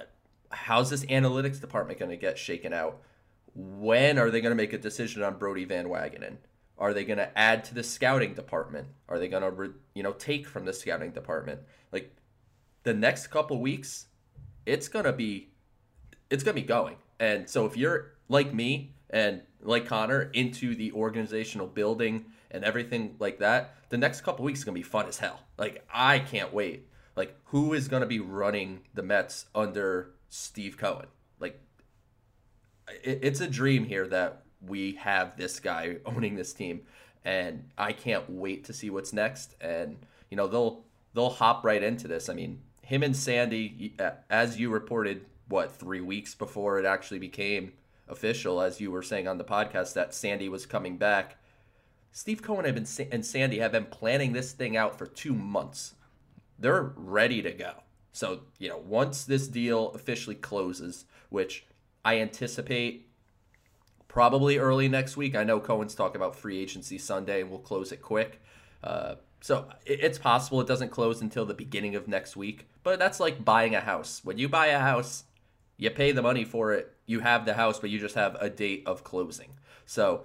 how's 0.50 0.90
this 0.90 1.04
analytics 1.06 1.58
department 1.58 1.98
going 1.98 2.10
to 2.10 2.16
get 2.16 2.38
shaken 2.38 2.74
out? 2.74 3.00
When 3.54 4.18
are 4.18 4.30
they 4.30 4.42
going 4.42 4.50
to 4.50 4.62
make 4.62 4.74
a 4.74 4.78
decision 4.78 5.22
on 5.22 5.38
Brodie 5.38 5.64
Van 5.64 5.86
Wagenen? 5.86 6.36
Are 6.78 6.92
they 6.92 7.04
going 7.04 7.16
to 7.16 7.38
add 7.38 7.64
to 7.64 7.74
the 7.74 7.82
scouting 7.82 8.34
department? 8.34 8.88
Are 9.08 9.18
they 9.18 9.28
going 9.28 9.42
to, 9.42 9.50
re- 9.50 9.70
you 9.94 10.02
know, 10.02 10.12
take 10.12 10.46
from 10.46 10.66
the 10.66 10.74
scouting 10.74 11.12
department? 11.12 11.60
Like 11.92 12.14
the 12.82 12.92
next 12.92 13.28
couple 13.28 13.58
weeks, 13.62 14.08
it's 14.66 14.88
going 14.88 15.06
to 15.06 15.12
be, 15.14 15.48
it's 16.28 16.44
going 16.44 16.54
to 16.54 16.60
be 16.60 16.68
going. 16.68 16.96
And 17.18 17.48
so 17.48 17.64
if 17.64 17.78
you're 17.78 18.12
like 18.28 18.52
me 18.52 18.92
and 19.08 19.40
like 19.62 19.86
Connor 19.86 20.30
into 20.34 20.74
the 20.74 20.92
organizational 20.92 21.66
building 21.66 22.26
and 22.50 22.64
everything 22.64 23.16
like 23.18 23.38
that, 23.38 23.74
the 23.88 23.98
next 23.98 24.22
couple 24.22 24.44
weeks 24.44 24.60
is 24.60 24.64
gonna 24.64 24.74
be 24.74 24.82
fun 24.82 25.06
as 25.06 25.18
hell. 25.18 25.40
Like 25.58 25.86
I 25.92 26.18
can't 26.18 26.52
wait. 26.52 26.88
Like 27.14 27.36
who 27.46 27.72
is 27.72 27.88
gonna 27.88 28.06
be 28.06 28.20
running 28.20 28.80
the 28.94 29.02
Mets 29.02 29.46
under 29.54 30.12
Steve 30.28 30.76
Cohen? 30.76 31.06
Like 31.38 31.60
it, 33.02 33.20
it's 33.22 33.40
a 33.40 33.48
dream 33.48 33.84
here 33.84 34.06
that 34.08 34.42
we 34.60 34.92
have 34.92 35.36
this 35.36 35.60
guy 35.60 35.96
owning 36.06 36.36
this 36.36 36.52
team, 36.52 36.82
and 37.24 37.68
I 37.76 37.92
can't 37.92 38.28
wait 38.30 38.64
to 38.64 38.72
see 38.72 38.90
what's 38.90 39.12
next. 39.12 39.54
And 39.60 39.98
you 40.30 40.36
know 40.36 40.46
they'll 40.46 40.84
they'll 41.14 41.30
hop 41.30 41.64
right 41.64 41.82
into 41.82 42.08
this. 42.08 42.28
I 42.28 42.34
mean, 42.34 42.60
him 42.82 43.02
and 43.02 43.16
Sandy, 43.16 43.94
as 44.30 44.58
you 44.58 44.70
reported, 44.70 45.26
what 45.48 45.72
three 45.72 46.00
weeks 46.00 46.34
before 46.34 46.78
it 46.78 46.84
actually 46.84 47.18
became 47.18 47.72
official, 48.08 48.60
as 48.60 48.80
you 48.80 48.90
were 48.90 49.02
saying 49.02 49.26
on 49.26 49.38
the 49.38 49.44
podcast, 49.44 49.94
that 49.94 50.14
Sandy 50.14 50.48
was 50.48 50.66
coming 50.66 50.96
back 50.96 51.36
Steve 52.16 52.40
Cohen 52.40 52.64
have 52.64 52.74
been, 52.74 52.86
and 53.12 53.26
Sandy 53.26 53.58
have 53.58 53.72
been 53.72 53.84
planning 53.84 54.32
this 54.32 54.52
thing 54.52 54.74
out 54.74 54.96
for 54.96 55.04
two 55.04 55.34
months. 55.34 55.96
They're 56.58 56.94
ready 56.96 57.42
to 57.42 57.52
go. 57.52 57.74
So, 58.14 58.40
you 58.58 58.70
know, 58.70 58.78
once 58.78 59.24
this 59.24 59.46
deal 59.48 59.90
officially 59.90 60.34
closes, 60.34 61.04
which 61.28 61.66
I 62.06 62.20
anticipate 62.20 63.10
probably 64.08 64.56
early 64.56 64.88
next 64.88 65.18
week. 65.18 65.36
I 65.36 65.44
know 65.44 65.60
Cohen's 65.60 65.94
talking 65.94 66.16
about 66.16 66.34
free 66.34 66.58
agency 66.58 66.96
Sunday 66.96 67.42
and 67.42 67.50
we'll 67.50 67.58
close 67.58 67.92
it 67.92 68.00
quick. 68.00 68.40
Uh, 68.82 69.16
so 69.42 69.68
it's 69.84 70.18
possible 70.18 70.62
it 70.62 70.66
doesn't 70.66 70.90
close 70.90 71.20
until 71.20 71.44
the 71.44 71.52
beginning 71.52 71.96
of 71.96 72.08
next 72.08 72.34
week. 72.34 72.66
But 72.82 72.98
that's 72.98 73.20
like 73.20 73.44
buying 73.44 73.74
a 73.74 73.80
house. 73.80 74.22
When 74.24 74.38
you 74.38 74.48
buy 74.48 74.68
a 74.68 74.78
house, 74.78 75.24
you 75.76 75.90
pay 75.90 76.12
the 76.12 76.22
money 76.22 76.44
for 76.44 76.72
it, 76.72 76.94
you 77.04 77.20
have 77.20 77.44
the 77.44 77.52
house, 77.52 77.78
but 77.78 77.90
you 77.90 77.98
just 77.98 78.14
have 78.14 78.36
a 78.36 78.48
date 78.48 78.84
of 78.86 79.04
closing. 79.04 79.50
So 79.84 80.24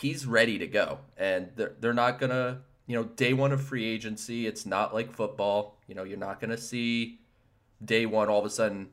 he's 0.00 0.26
ready 0.26 0.58
to 0.58 0.66
go. 0.66 1.00
And 1.16 1.50
they're, 1.54 1.74
they're 1.78 1.92
not 1.92 2.18
going 2.18 2.30
to, 2.30 2.58
you 2.86 2.96
know, 2.96 3.04
day 3.04 3.34
one 3.34 3.52
of 3.52 3.62
free 3.62 3.84
agency, 3.84 4.46
it's 4.46 4.64
not 4.64 4.94
like 4.94 5.12
football. 5.12 5.78
You 5.86 5.94
know, 5.94 6.04
you're 6.04 6.18
not 6.18 6.40
going 6.40 6.50
to 6.50 6.58
see 6.58 7.20
day 7.84 8.06
one 8.06 8.28
all 8.28 8.40
of 8.40 8.46
a 8.46 8.50
sudden, 8.50 8.88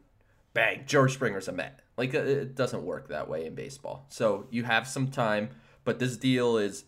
bang, 0.54 0.84
George 0.86 1.14
Springer's 1.14 1.48
a 1.48 1.54
Met. 1.54 1.80
Like, 1.98 2.14
it 2.14 2.56
doesn't 2.56 2.84
work 2.84 3.08
that 3.10 3.30
way 3.30 3.46
in 3.46 3.56
baseball. 3.56 4.06
So 4.10 4.48
you 4.52 4.64
have 4.64 4.88
some 4.88 5.10
time, 5.10 5.50
but 5.84 6.00
this 6.00 6.18
deal 6.18 6.58
is 6.58 6.86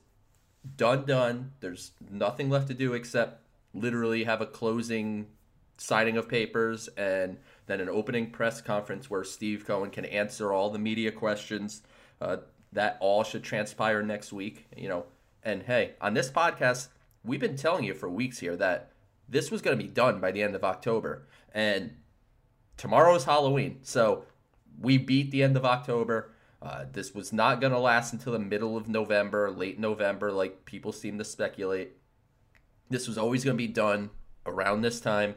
done, 0.75 1.05
done. 1.05 1.51
There's 1.59 1.91
nothing 2.09 2.49
left 2.49 2.67
to 2.67 2.73
do 2.73 2.93
except 2.93 3.41
literally 3.73 4.25
have 4.25 4.41
a 4.41 4.45
closing 4.45 5.27
signing 5.77 6.17
of 6.17 6.27
papers 6.27 6.89
and 6.89 7.37
then 7.65 7.79
an 7.79 7.89
opening 7.89 8.29
press 8.29 8.61
conference 8.61 9.09
where 9.09 9.23
Steve 9.23 9.65
Cohen 9.65 9.89
can 9.89 10.05
answer 10.05 10.51
all 10.53 10.69
the 10.69 10.79
media 10.79 11.11
questions. 11.11 11.81
Uh, 12.19 12.37
that 12.71 12.97
all 12.99 13.23
should 13.23 13.43
transpire 13.43 14.01
next 14.01 14.31
week, 14.31 14.67
you 14.75 14.87
know. 14.87 15.05
And 15.43 15.63
hey, 15.63 15.93
on 15.99 16.13
this 16.13 16.29
podcast, 16.29 16.89
we've 17.23 17.39
been 17.39 17.55
telling 17.55 17.83
you 17.83 17.93
for 17.93 18.09
weeks 18.09 18.39
here 18.39 18.55
that 18.57 18.91
this 19.27 19.49
was 19.49 19.61
going 19.61 19.77
to 19.77 19.83
be 19.83 19.89
done 19.89 20.19
by 20.19 20.31
the 20.31 20.43
end 20.43 20.55
of 20.55 20.63
October. 20.63 21.27
And 21.53 21.95
tomorrow 22.77 23.15
is 23.15 23.23
Halloween. 23.23 23.79
So 23.81 24.25
we 24.79 24.97
beat 24.97 25.31
the 25.31 25.43
end 25.43 25.57
of 25.57 25.65
October. 25.65 26.31
Uh, 26.61 26.85
this 26.91 27.13
was 27.13 27.33
not 27.33 27.59
going 27.59 27.73
to 27.73 27.79
last 27.79 28.13
until 28.13 28.33
the 28.33 28.39
middle 28.39 28.77
of 28.77 28.87
November, 28.87 29.49
late 29.49 29.79
November, 29.79 30.31
like 30.31 30.65
people 30.65 30.91
seem 30.91 31.17
to 31.17 31.23
speculate. 31.23 31.93
This 32.89 33.07
was 33.07 33.17
always 33.17 33.43
going 33.43 33.57
to 33.57 33.63
be 33.63 33.71
done 33.71 34.11
around 34.45 34.81
this 34.81 35.01
time, 35.01 35.35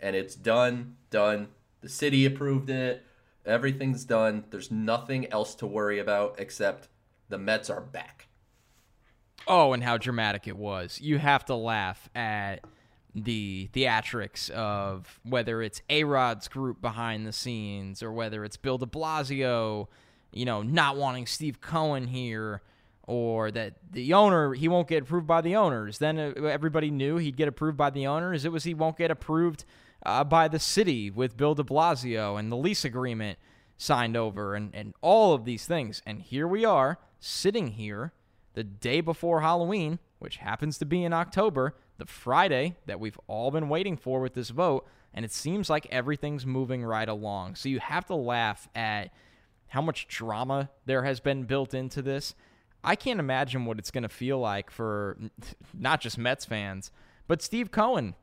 and 0.00 0.14
it's 0.14 0.34
done, 0.34 0.96
done. 1.10 1.48
The 1.80 1.88
city 1.88 2.26
approved 2.26 2.68
it. 2.68 3.04
Everything's 3.46 4.04
done. 4.04 4.44
There's 4.50 4.70
nothing 4.70 5.32
else 5.32 5.54
to 5.56 5.66
worry 5.66 5.98
about 5.98 6.36
except 6.38 6.88
the 7.28 7.38
Mets 7.38 7.70
are 7.70 7.80
back. 7.80 8.26
Oh, 9.46 9.72
and 9.72 9.82
how 9.82 9.96
dramatic 9.96 10.48
it 10.48 10.56
was. 10.56 11.00
You 11.00 11.18
have 11.18 11.44
to 11.46 11.54
laugh 11.54 12.08
at 12.14 12.64
the 13.14 13.70
theatrics 13.72 14.50
of 14.50 15.20
whether 15.22 15.62
it's 15.62 15.80
A 15.88 16.04
Rod's 16.04 16.48
group 16.48 16.80
behind 16.82 17.26
the 17.26 17.32
scenes 17.32 18.02
or 18.02 18.12
whether 18.12 18.44
it's 18.44 18.56
Bill 18.56 18.76
de 18.76 18.86
Blasio, 18.86 19.86
you 20.32 20.44
know, 20.44 20.62
not 20.62 20.96
wanting 20.96 21.26
Steve 21.26 21.60
Cohen 21.60 22.08
here 22.08 22.60
or 23.06 23.50
that 23.52 23.74
the 23.90 24.12
owner, 24.12 24.52
he 24.52 24.68
won't 24.68 24.88
get 24.88 25.04
approved 25.04 25.26
by 25.26 25.40
the 25.40 25.56
owners. 25.56 25.98
Then 25.98 26.18
uh, 26.18 26.32
everybody 26.42 26.90
knew 26.90 27.16
he'd 27.16 27.36
get 27.36 27.48
approved 27.48 27.76
by 27.76 27.90
the 27.90 28.06
owners. 28.06 28.44
It 28.44 28.52
was 28.52 28.64
he 28.64 28.74
won't 28.74 28.98
get 28.98 29.10
approved 29.10 29.64
uh, 30.06 30.22
by 30.22 30.46
the 30.46 30.58
city 30.58 31.10
with 31.10 31.36
Bill 31.36 31.54
de 31.54 31.64
Blasio 31.64 32.38
and 32.38 32.50
the 32.50 32.56
lease 32.56 32.84
agreement 32.84 33.38
signed 33.76 34.16
over 34.16 34.54
and, 34.54 34.74
and 34.74 34.94
all 35.02 35.34
of 35.34 35.44
these 35.44 35.66
things. 35.66 36.00
And 36.06 36.22
here 36.22 36.46
we 36.46 36.64
are 36.64 36.98
sitting 37.18 37.72
here 37.72 38.12
the 38.54 38.64
day 38.64 39.00
before 39.00 39.40
Halloween, 39.40 39.98
which 40.20 40.36
happens 40.36 40.78
to 40.78 40.86
be 40.86 41.04
in 41.04 41.12
October, 41.12 41.74
the 41.98 42.06
Friday 42.06 42.76
that 42.86 43.00
we've 43.00 43.18
all 43.26 43.50
been 43.50 43.68
waiting 43.68 43.96
for 43.96 44.20
with 44.20 44.34
this 44.34 44.50
vote. 44.50 44.86
And 45.12 45.24
it 45.24 45.32
seems 45.32 45.68
like 45.68 45.86
everything's 45.90 46.46
moving 46.46 46.84
right 46.84 47.08
along. 47.08 47.56
So 47.56 47.68
you 47.68 47.80
have 47.80 48.06
to 48.06 48.14
laugh 48.14 48.68
at 48.74 49.10
how 49.68 49.82
much 49.82 50.06
drama 50.06 50.70
there 50.84 51.02
has 51.02 51.18
been 51.18 51.44
built 51.44 51.74
into 51.74 52.00
this. 52.00 52.34
I 52.84 52.94
can't 52.94 53.18
imagine 53.18 53.64
what 53.64 53.78
it's 53.78 53.90
going 53.90 54.02
to 54.02 54.08
feel 54.08 54.38
like 54.38 54.70
for 54.70 55.18
not 55.74 56.00
just 56.00 56.16
Mets 56.16 56.44
fans, 56.44 56.92
but 57.26 57.42
Steve 57.42 57.72
Cohen 57.72 58.14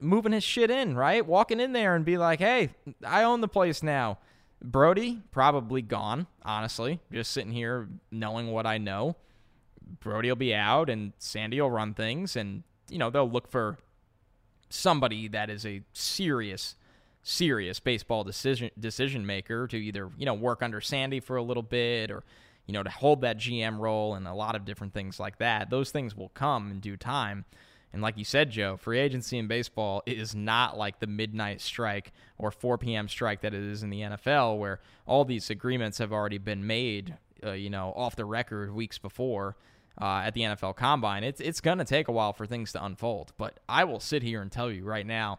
moving 0.00 0.32
his 0.32 0.44
shit 0.44 0.70
in, 0.70 0.96
right? 0.96 1.24
Walking 1.24 1.60
in 1.60 1.72
there 1.72 1.94
and 1.94 2.04
be 2.04 2.18
like, 2.18 2.38
hey, 2.38 2.70
I 3.04 3.22
own 3.24 3.40
the 3.40 3.48
place 3.48 3.82
now. 3.82 4.18
Brodie, 4.62 5.22
probably 5.32 5.82
gone, 5.82 6.26
honestly, 6.42 7.00
just 7.12 7.30
sitting 7.32 7.52
here 7.52 7.88
knowing 8.10 8.48
what 8.48 8.66
I 8.66 8.78
know. 8.78 9.16
Brodie 10.00 10.28
will 10.28 10.36
be 10.36 10.54
out 10.54 10.88
and 10.90 11.12
Sandy 11.18 11.60
will 11.60 11.70
run 11.70 11.94
things, 11.94 12.36
and, 12.36 12.62
you 12.88 12.98
know, 12.98 13.10
they'll 13.10 13.30
look 13.30 13.50
for 13.50 13.78
somebody 14.68 15.28
that 15.28 15.50
is 15.50 15.64
a 15.64 15.82
serious, 15.92 16.74
serious 17.22 17.78
baseball 17.80 18.24
decision 18.24 18.70
decision 18.78 19.26
maker 19.26 19.66
to 19.68 19.76
either, 19.76 20.10
you 20.16 20.26
know, 20.26 20.34
work 20.34 20.62
under 20.62 20.80
Sandy 20.80 21.20
for 21.20 21.36
a 21.36 21.42
little 21.42 21.62
bit 21.62 22.10
or, 22.10 22.24
you 22.66 22.72
know, 22.72 22.82
to 22.82 22.90
hold 22.90 23.20
that 23.20 23.38
GM 23.38 23.78
role 23.78 24.14
and 24.14 24.26
a 24.26 24.34
lot 24.34 24.56
of 24.56 24.64
different 24.64 24.92
things 24.92 25.20
like 25.20 25.38
that. 25.38 25.70
Those 25.70 25.90
things 25.90 26.16
will 26.16 26.30
come 26.30 26.70
in 26.70 26.80
due 26.80 26.96
time. 26.96 27.44
And 27.92 28.02
like 28.02 28.18
you 28.18 28.24
said, 28.24 28.50
Joe, 28.50 28.76
free 28.76 28.98
agency 28.98 29.38
in 29.38 29.46
baseball 29.46 30.02
is 30.06 30.34
not 30.34 30.76
like 30.76 31.00
the 31.00 31.06
midnight 31.06 31.60
strike 31.60 32.12
or 32.36 32.50
4 32.50 32.76
p.m. 32.78 33.08
strike 33.08 33.40
that 33.40 33.54
it 33.54 33.62
is 33.62 33.82
in 33.82 33.90
the 33.90 34.00
NFL, 34.00 34.58
where 34.58 34.80
all 35.06 35.24
these 35.24 35.48
agreements 35.48 35.98
have 35.98 36.12
already 36.12 36.38
been 36.38 36.66
made, 36.66 37.16
uh, 37.44 37.52
you 37.52 37.70
know, 37.70 37.92
off 37.96 38.14
the 38.14 38.24
record 38.24 38.74
weeks 38.74 38.98
before 38.98 39.56
uh, 40.00 40.22
at 40.24 40.34
the 40.34 40.42
NFL 40.42 40.76
Combine. 40.76 41.24
It's 41.24 41.40
it's 41.40 41.60
going 41.60 41.78
to 41.78 41.84
take 41.84 42.08
a 42.08 42.12
while 42.12 42.32
for 42.32 42.46
things 42.46 42.72
to 42.72 42.84
unfold, 42.84 43.32
but 43.38 43.60
I 43.68 43.84
will 43.84 44.00
sit 44.00 44.22
here 44.22 44.42
and 44.42 44.52
tell 44.52 44.70
you 44.70 44.84
right 44.84 45.06
now, 45.06 45.38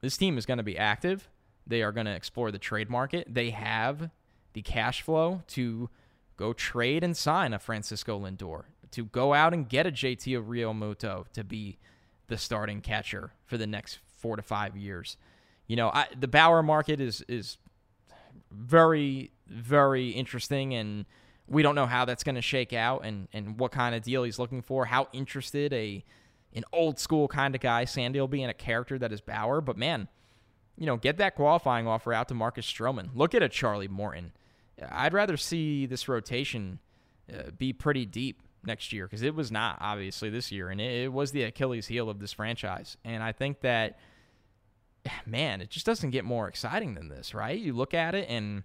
this 0.00 0.16
team 0.16 0.38
is 0.38 0.46
going 0.46 0.58
to 0.58 0.64
be 0.64 0.78
active. 0.78 1.28
They 1.66 1.82
are 1.82 1.92
going 1.92 2.06
to 2.06 2.14
explore 2.14 2.50
the 2.50 2.58
trade 2.58 2.90
market. 2.90 3.26
They 3.28 3.50
have 3.50 4.10
the 4.52 4.62
cash 4.62 5.02
flow 5.02 5.42
to 5.48 5.88
go 6.36 6.52
trade 6.52 7.04
and 7.04 7.16
sign 7.16 7.52
a 7.52 7.58
Francisco 7.58 8.18
Lindor 8.18 8.64
to 8.92 9.06
go 9.06 9.34
out 9.34 9.52
and 9.52 9.68
get 9.68 9.86
a 9.86 9.92
JT 9.92 10.38
of 10.38 10.46
Realmuto 10.46 11.26
to 11.32 11.44
be 11.44 11.78
the 12.28 12.38
starting 12.38 12.80
catcher 12.80 13.32
for 13.44 13.58
the 13.58 13.66
next 13.66 13.98
four 14.06 14.36
to 14.36 14.42
five 14.42 14.76
years. 14.76 15.16
You 15.66 15.76
know, 15.76 15.88
I, 15.88 16.06
the 16.18 16.28
Bauer 16.28 16.62
market 16.62 17.00
is 17.00 17.24
is 17.28 17.58
very 18.50 19.30
very 19.46 20.10
interesting, 20.10 20.74
and 20.74 21.06
we 21.46 21.62
don't 21.62 21.74
know 21.74 21.86
how 21.86 22.04
that's 22.04 22.24
going 22.24 22.36
to 22.36 22.42
shake 22.42 22.72
out 22.72 23.04
and 23.04 23.28
and 23.32 23.58
what 23.58 23.72
kind 23.72 23.94
of 23.94 24.02
deal 24.02 24.22
he's 24.24 24.38
looking 24.38 24.62
for. 24.62 24.86
How 24.86 25.08
interested 25.12 25.72
a 25.72 26.04
an 26.54 26.64
old 26.72 26.98
school 26.98 27.28
kind 27.28 27.54
of 27.54 27.60
guy 27.60 27.84
Sandy 27.84 28.20
will 28.20 28.28
be 28.28 28.42
in 28.42 28.50
a 28.50 28.54
character 28.54 28.98
that 28.98 29.12
is 29.12 29.20
Bauer, 29.20 29.60
but 29.60 29.76
man. 29.76 30.08
You 30.78 30.86
know, 30.86 30.96
get 30.96 31.18
that 31.18 31.36
qualifying 31.36 31.86
offer 31.86 32.14
out 32.14 32.28
to 32.28 32.34
Marcus 32.34 32.66
Stroman. 32.66 33.10
Look 33.14 33.34
at 33.34 33.42
a 33.42 33.48
Charlie 33.48 33.88
Morton. 33.88 34.32
I'd 34.90 35.12
rather 35.12 35.36
see 35.36 35.84
this 35.84 36.08
rotation 36.08 36.78
uh, 37.32 37.50
be 37.56 37.74
pretty 37.74 38.06
deep 38.06 38.42
next 38.64 38.92
year 38.92 39.06
because 39.06 39.22
it 39.22 39.34
was 39.34 39.50
not 39.50 39.78
obviously 39.80 40.30
this 40.30 40.52
year, 40.52 40.68
and 40.68 40.80
it, 40.80 41.04
it, 41.04 41.12
was 41.12 41.32
the 41.32 41.42
Achilles 41.42 41.86
heel 41.86 42.08
of 42.08 42.18
this 42.18 42.32
franchise. 42.32 42.96
And 43.04 43.22
I 43.22 43.32
think 43.32 43.60
that, 43.60 43.98
man, 45.26 45.60
it 45.60 45.70
just 45.70 45.86
doesn't 45.86 46.10
get 46.10 46.24
more 46.24 46.48
exciting 46.48 46.94
than 46.94 47.08
this, 47.08 47.34
right? 47.34 47.58
You 47.58 47.72
look 47.72 47.94
at 47.94 48.14
it, 48.14 48.28
and 48.28 48.64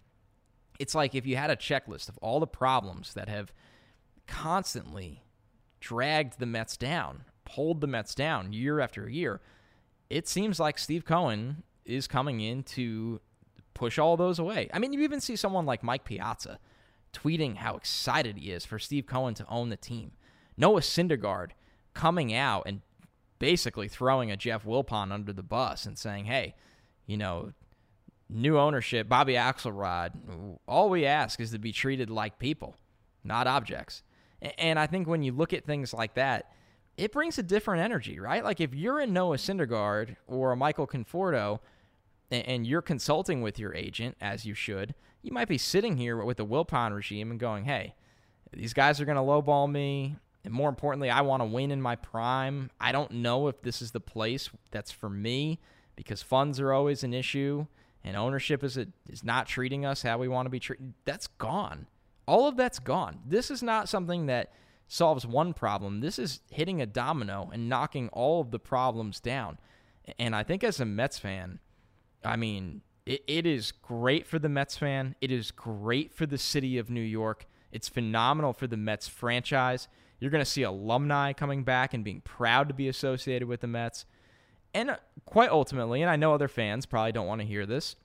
it's 0.79 0.95
like 0.95 1.15
if 1.15 1.25
you 1.25 1.37
had 1.37 1.49
a 1.49 1.55
checklist 1.55 2.09
of 2.09 2.17
all 2.19 2.39
the 2.39 2.47
problems 2.47 3.13
that 3.13 3.29
have 3.29 3.51
constantly 4.27 5.23
dragged 5.79 6.39
the 6.39 6.45
Mets 6.45 6.77
down, 6.77 7.23
pulled 7.45 7.81
the 7.81 7.87
Mets 7.87 8.13
down 8.13 8.53
year 8.53 8.79
after 8.79 9.09
year. 9.09 9.41
It 10.09 10.27
seems 10.27 10.59
like 10.59 10.77
Steve 10.77 11.05
Cohen 11.05 11.63
is 11.85 12.07
coming 12.07 12.39
in 12.39 12.63
to 12.63 13.21
push 13.73 13.97
all 13.99 14.17
those 14.17 14.39
away. 14.39 14.69
I 14.73 14.79
mean, 14.79 14.93
you 14.93 15.01
even 15.01 15.21
see 15.21 15.35
someone 15.35 15.65
like 15.65 15.83
Mike 15.83 16.03
Piazza 16.03 16.59
tweeting 17.13 17.57
how 17.57 17.75
excited 17.75 18.37
he 18.37 18.51
is 18.51 18.65
for 18.65 18.79
Steve 18.79 19.05
Cohen 19.05 19.33
to 19.35 19.47
own 19.47 19.69
the 19.69 19.77
team. 19.77 20.11
Noah 20.57 20.81
Syndergaard 20.81 21.51
coming 21.93 22.33
out 22.33 22.63
and 22.65 22.81
basically 23.39 23.87
throwing 23.87 24.31
a 24.31 24.37
Jeff 24.37 24.65
Wilpon 24.65 25.11
under 25.11 25.33
the 25.33 25.43
bus 25.43 25.85
and 25.85 25.97
saying, 25.97 26.25
hey, 26.25 26.55
you 27.05 27.17
know, 27.17 27.53
new 28.29 28.57
ownership, 28.57 29.07
Bobby 29.07 29.33
Axelrod, 29.33 30.57
all 30.67 30.89
we 30.89 31.05
ask 31.05 31.39
is 31.39 31.51
to 31.51 31.59
be 31.59 31.71
treated 31.71 32.09
like 32.09 32.39
people, 32.39 32.75
not 33.23 33.47
objects. 33.47 34.03
And 34.57 34.77
I 34.77 34.87
think 34.87 35.07
when 35.07 35.23
you 35.23 35.31
look 35.31 35.53
at 35.53 35.65
things 35.65 35.93
like 35.93 36.15
that, 36.15 36.51
it 36.97 37.11
brings 37.11 37.37
a 37.37 37.43
different 37.43 37.83
energy, 37.83 38.19
right? 38.19 38.43
Like 38.43 38.59
if 38.59 38.73
you're 38.73 38.99
in 38.99 39.13
Noah 39.13 39.37
Syndergaard 39.37 40.15
or 40.27 40.55
Michael 40.55 40.87
Conforto 40.87 41.59
and 42.31 42.67
you're 42.67 42.81
consulting 42.81 43.41
with 43.41 43.57
your 43.59 43.73
agent, 43.73 44.17
as 44.19 44.45
you 44.45 44.53
should, 44.53 44.95
you 45.21 45.31
might 45.31 45.47
be 45.47 45.57
sitting 45.57 45.97
here 45.97 46.17
with 46.23 46.37
the 46.37 46.45
Wilpon 46.45 46.95
regime 46.95 47.31
and 47.31 47.39
going, 47.39 47.65
hey, 47.65 47.95
these 48.53 48.73
guys 48.73 49.01
are 49.01 49.05
going 49.05 49.17
to 49.17 49.21
lowball 49.21 49.69
me. 49.69 50.17
And 50.43 50.53
more 50.53 50.69
importantly, 50.69 51.09
I 51.09 51.21
want 51.21 51.41
to 51.41 51.45
win 51.45 51.71
in 51.71 51.81
my 51.81 51.95
prime. 51.95 52.69
I 52.79 52.91
don't 52.91 53.11
know 53.11 53.47
if 53.47 53.61
this 53.61 53.81
is 53.81 53.91
the 53.91 53.99
place 53.99 54.49
that's 54.71 54.91
for 54.91 55.09
me 55.09 55.59
because 55.95 56.21
funds 56.21 56.59
are 56.59 56.71
always 56.71 57.03
an 57.03 57.13
issue 57.13 57.65
and 58.03 58.15
ownership 58.15 58.63
is, 58.63 58.77
a, 58.77 58.87
is 59.09 59.23
not 59.23 59.47
treating 59.47 59.85
us 59.85 60.03
how 60.03 60.17
we 60.17 60.29
want 60.29 60.45
to 60.45 60.49
be 60.49 60.59
treated. 60.59 60.93
That's 61.03 61.27
gone. 61.27 61.87
All 62.25 62.47
of 62.47 62.55
that's 62.55 62.79
gone. 62.79 63.19
This 63.25 63.51
is 63.51 63.61
not 63.61 63.89
something 63.89 64.27
that 64.27 64.53
solves 64.87 65.25
one 65.27 65.53
problem. 65.53 65.99
This 65.99 66.17
is 66.17 66.39
hitting 66.49 66.81
a 66.81 66.85
domino 66.85 67.49
and 67.51 67.67
knocking 67.67 68.07
all 68.09 68.39
of 68.39 68.51
the 68.51 68.59
problems 68.59 69.19
down. 69.19 69.57
And 70.17 70.33
I 70.33 70.43
think 70.43 70.63
as 70.63 70.79
a 70.79 70.85
Mets 70.85 71.19
fan, 71.19 71.59
I 72.23 72.37
mean, 72.37 72.81
it, 73.07 73.23
it 73.27 73.45
is 73.45 73.71
great 73.71 74.27
for 74.27 74.37
the 74.37 74.49
Mets 74.49 74.77
fan. 74.77 75.15
It 75.21 75.31
is 75.31 75.51
great 75.51 76.13
for 76.13 76.25
the 76.25 76.37
city 76.37 76.77
of 76.77 76.89
New 76.89 77.01
York. 77.01 77.45
It's 77.71 77.87
phenomenal 77.87 78.53
for 78.53 78.67
the 78.67 78.77
Mets 78.77 79.07
franchise. 79.07 79.87
You're 80.19 80.31
going 80.31 80.43
to 80.43 80.49
see 80.49 80.63
alumni 80.63 81.33
coming 81.33 81.63
back 81.63 81.93
and 81.93 82.03
being 82.03 82.21
proud 82.21 82.67
to 82.67 82.73
be 82.73 82.87
associated 82.87 83.47
with 83.47 83.61
the 83.61 83.67
Mets. 83.67 84.05
And 84.73 84.91
uh, 84.91 84.97
quite 85.25 85.49
ultimately, 85.49 86.01
and 86.01 86.11
I 86.11 86.15
know 86.15 86.33
other 86.33 86.47
fans 86.47 86.85
probably 86.85 87.11
don't 87.11 87.27
want 87.27 87.41
to 87.41 87.47
hear 87.47 87.65
this, 87.65 87.95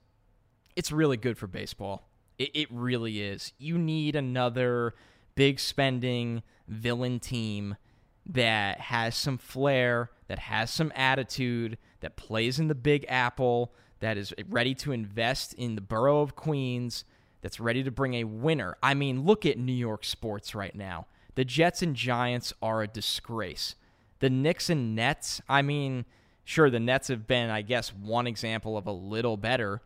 it's 0.77 0.93
really 0.93 1.17
good 1.17 1.37
for 1.37 1.47
baseball. 1.47 2.09
It, 2.39 2.51
it 2.55 2.69
really 2.71 3.23
is. 3.23 3.53
You 3.59 3.79
need 3.79 4.15
another 4.15 4.95
big 5.35 5.59
spending 5.59 6.43
villain 6.69 7.19
team 7.19 7.77
that 8.25 8.81
has 8.81 9.17
some 9.17 9.37
flair, 9.37 10.11
that 10.29 10.39
has 10.39 10.71
some 10.71 10.93
attitude, 10.95 11.77
that 12.01 12.17
plays 12.17 12.59
in 12.61 12.69
the 12.69 12.75
big 12.75 13.05
apple, 13.09 13.75
that 14.03 14.19
is 14.19 14.35
ready 14.49 14.75
to 14.75 14.91
invest 14.91 15.55
in 15.55 15.77
the 15.77 15.81
borough 15.81 16.23
of 16.23 16.35
Queens, 16.35 17.05
that's 17.41 17.61
ready 17.61 17.85
to 17.85 17.91
bring 17.93 18.15
a 18.15 18.25
winner. 18.25 18.77
I 18.83 18.95
mean, 18.95 19.25
look 19.25 19.47
at 19.47 19.59
New 19.59 19.73
York 19.73 20.05
sports 20.05 20.57
right 20.57 20.75
now. 20.75 21.07
The 21.37 21.45
Jets 21.45 21.83
and 21.83 21.95
Giants 21.95 22.53
are 22.61 22.83
a 22.83 22.89
disgrace. 22.89 23.77
The 24.19 24.29
Knicks 24.29 24.69
and 24.69 24.97
Nets, 24.97 25.41
I 25.49 25.63
mean, 25.63 26.05
sure, 26.45 26.69
the 26.69 26.81
Nets 26.81 27.09
have 27.09 27.29
been, 27.29 27.49
I 27.49 27.63
guess, 27.63 27.95
one 27.95 28.27
example 28.27 28.77
of 28.77 28.89
a 28.89 28.93
little 28.93 29.37
better, 29.37 29.83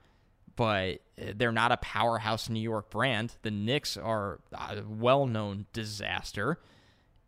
but 0.57 1.01
eh, 1.19 1.35
they're 1.37 1.53
not 1.53 1.73
a 1.73 1.77
powerhouse 1.77 2.49
New 2.49 2.61
York 2.61 2.89
brand. 2.89 3.37
The 3.43 3.51
Knicks 3.51 3.99
are 3.99 4.41
a 4.55 4.83
well 4.89 5.27
known 5.27 5.67
disaster. 5.75 6.59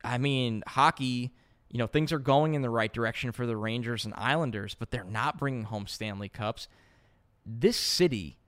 I 0.03 0.17
mean, 0.17 0.63
hockey, 0.67 1.35
you 1.71 1.79
know, 1.79 1.87
things 1.87 2.13
are 2.13 2.19
going 2.19 2.55
in 2.55 2.63
the 2.63 2.71
right 2.71 2.93
direction 2.93 3.33
for 3.33 3.47
the 3.47 3.57
Rangers 3.57 4.05
and 4.05 4.15
Islanders, 4.17 4.75
but 4.75 4.91
they're 4.91 5.05
not 5.05 5.39
bringing 5.39 5.65
home 5.65 5.87
Stanley 5.87 6.29
Cups. 6.29 6.69
This 7.45 7.77
city 7.77 8.39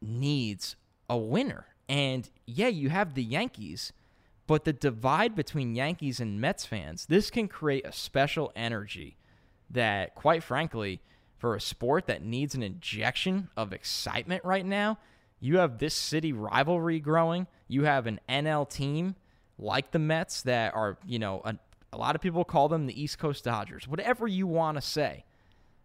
needs 0.00 0.76
a 1.08 1.16
winner. 1.16 1.66
And 1.88 2.28
yeah, 2.46 2.68
you 2.68 2.88
have 2.88 3.14
the 3.14 3.22
Yankees, 3.22 3.92
but 4.46 4.64
the 4.64 4.72
divide 4.72 5.34
between 5.34 5.74
Yankees 5.74 6.20
and 6.20 6.40
Mets 6.40 6.64
fans, 6.64 7.06
this 7.06 7.30
can 7.30 7.48
create 7.48 7.86
a 7.86 7.92
special 7.92 8.52
energy 8.56 9.16
that, 9.70 10.14
quite 10.14 10.42
frankly, 10.42 11.00
for 11.36 11.54
a 11.54 11.60
sport 11.60 12.06
that 12.06 12.22
needs 12.22 12.54
an 12.54 12.62
injection 12.62 13.48
of 13.56 13.72
excitement 13.72 14.44
right 14.44 14.64
now, 14.64 14.98
you 15.38 15.58
have 15.58 15.78
this 15.78 15.94
city 15.94 16.32
rivalry 16.32 16.98
growing. 16.98 17.46
You 17.68 17.84
have 17.84 18.06
an 18.06 18.20
NL 18.28 18.68
team 18.68 19.16
like 19.58 19.90
the 19.90 19.98
Mets 19.98 20.42
that 20.42 20.74
are, 20.74 20.98
you 21.06 21.18
know, 21.18 21.42
a, 21.44 21.56
a 21.92 21.96
lot 21.96 22.14
of 22.14 22.20
people 22.20 22.44
call 22.44 22.68
them 22.68 22.86
the 22.86 23.00
East 23.00 23.18
Coast 23.18 23.44
Dodgers, 23.44 23.86
whatever 23.88 24.26
you 24.26 24.46
want 24.46 24.76
to 24.76 24.80
say. 24.80 25.24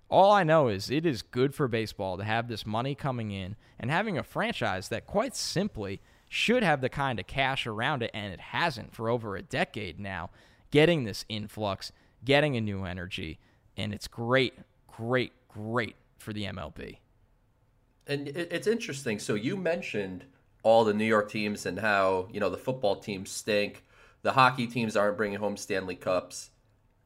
All 0.10 0.32
I 0.32 0.44
know 0.44 0.68
is 0.68 0.92
it 0.92 1.06
is 1.06 1.22
good 1.22 1.56
for 1.56 1.68
baseball 1.68 2.18
to 2.18 2.24
have 2.24 2.48
this 2.50 2.66
money 2.66 2.96
coming 2.96 3.32
in 3.32 3.56
and 3.80 3.90
having 3.90 4.18
a 4.18 4.24
franchise 4.24 4.90
that, 4.90 5.08
quite 5.08 5.36
simply, 5.36 6.02
should 6.28 6.64
have 6.64 6.82
the 6.82 6.90
kind 6.90 7.20
of 7.20 7.28
cash 7.28 7.66
around 7.66 8.04
it, 8.04 8.12
and 8.14 8.34
it 8.34 8.40
hasn't 8.40 8.94
for 8.94 9.10
over 9.10 9.36
a 9.36 9.42
decade 9.42 10.00
now, 10.00 10.30
getting 10.70 11.04
this 11.06 11.24
influx, 11.30 11.92
getting 12.26 12.58
a 12.58 12.62
new 12.62 12.84
energy. 12.84 13.40
And 13.78 13.94
it's 13.94 14.08
great, 14.08 14.54
great, 14.88 15.32
great 15.48 15.96
for 16.18 16.34
the 16.34 16.44
MLB. 16.44 16.98
And 18.08 18.28
it's 18.28 18.68
interesting. 18.68 19.20
So 19.20 19.36
you 19.36 19.56
mentioned 19.56 20.26
all 20.64 20.84
the 20.84 20.94
New 20.94 21.06
York 21.06 21.30
teams 21.30 21.66
and 21.66 21.80
how, 21.80 22.28
you 22.32 22.40
know, 22.40 22.50
the 22.50 22.58
football 22.58 22.98
teams 22.98 23.32
stink. 23.32 23.84
The 24.24 24.34
hockey 24.34 24.68
teams 24.68 24.96
aren't 24.96 25.18
bringing 25.18 25.40
home 25.40 25.58
Stanley 25.58 25.96
Cups 25.96 26.52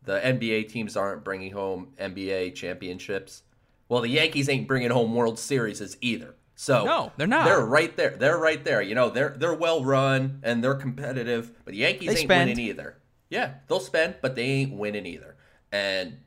the 0.06 0.20
NBA 0.20 0.70
teams 0.70 0.96
aren't 0.96 1.24
bringing 1.24 1.52
home 1.52 1.90
NBA 2.00 2.56
championships. 2.56 3.44
Well, 3.90 4.02
the 4.02 4.10
Yankees 4.10 4.50
ain't 4.50 4.68
bringing 4.68 4.92
home 4.92 5.14
World 5.14 5.38
Series 5.38 5.98
either. 6.02 6.36
So 6.56 6.86
no, 6.86 7.12
they're 7.18 7.28
not. 7.28 7.46
They're 7.46 7.66
right 7.66 7.96
there. 7.98 8.16
They're 8.18 8.38
right 8.38 8.64
there. 8.64 8.82
You 8.82 8.96
know, 8.96 9.10
they're 9.10 9.36
they're 9.38 9.54
well 9.54 9.84
run 9.84 10.40
and 10.44 10.64
they're 10.64 10.76
competitive, 10.76 11.52
but 11.66 11.74
the 11.74 11.80
Yankees 11.80 12.08
they 12.08 12.20
ain't 12.20 12.28
spend. 12.28 12.50
winning 12.50 12.66
either. 12.66 12.98
Yeah, 13.30 13.56
they'll 13.68 13.80
spend, 13.80 14.16
but 14.22 14.36
they 14.36 14.44
ain't 14.44 14.74
winning 14.74 15.06
either. 15.06 15.36
And 15.72 16.20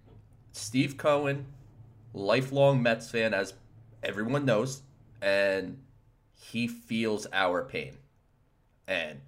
Steve 0.52 0.96
Cohen, 0.98 1.46
lifelong 2.12 2.82
Mets 2.82 3.10
fan, 3.10 3.32
as 3.32 3.54
everyone 4.02 4.44
knows, 4.44 4.82
and 5.22 5.78
he 6.34 6.68
feels 6.68 7.26
our 7.32 7.64
pain. 7.64 7.96
And 8.86 9.20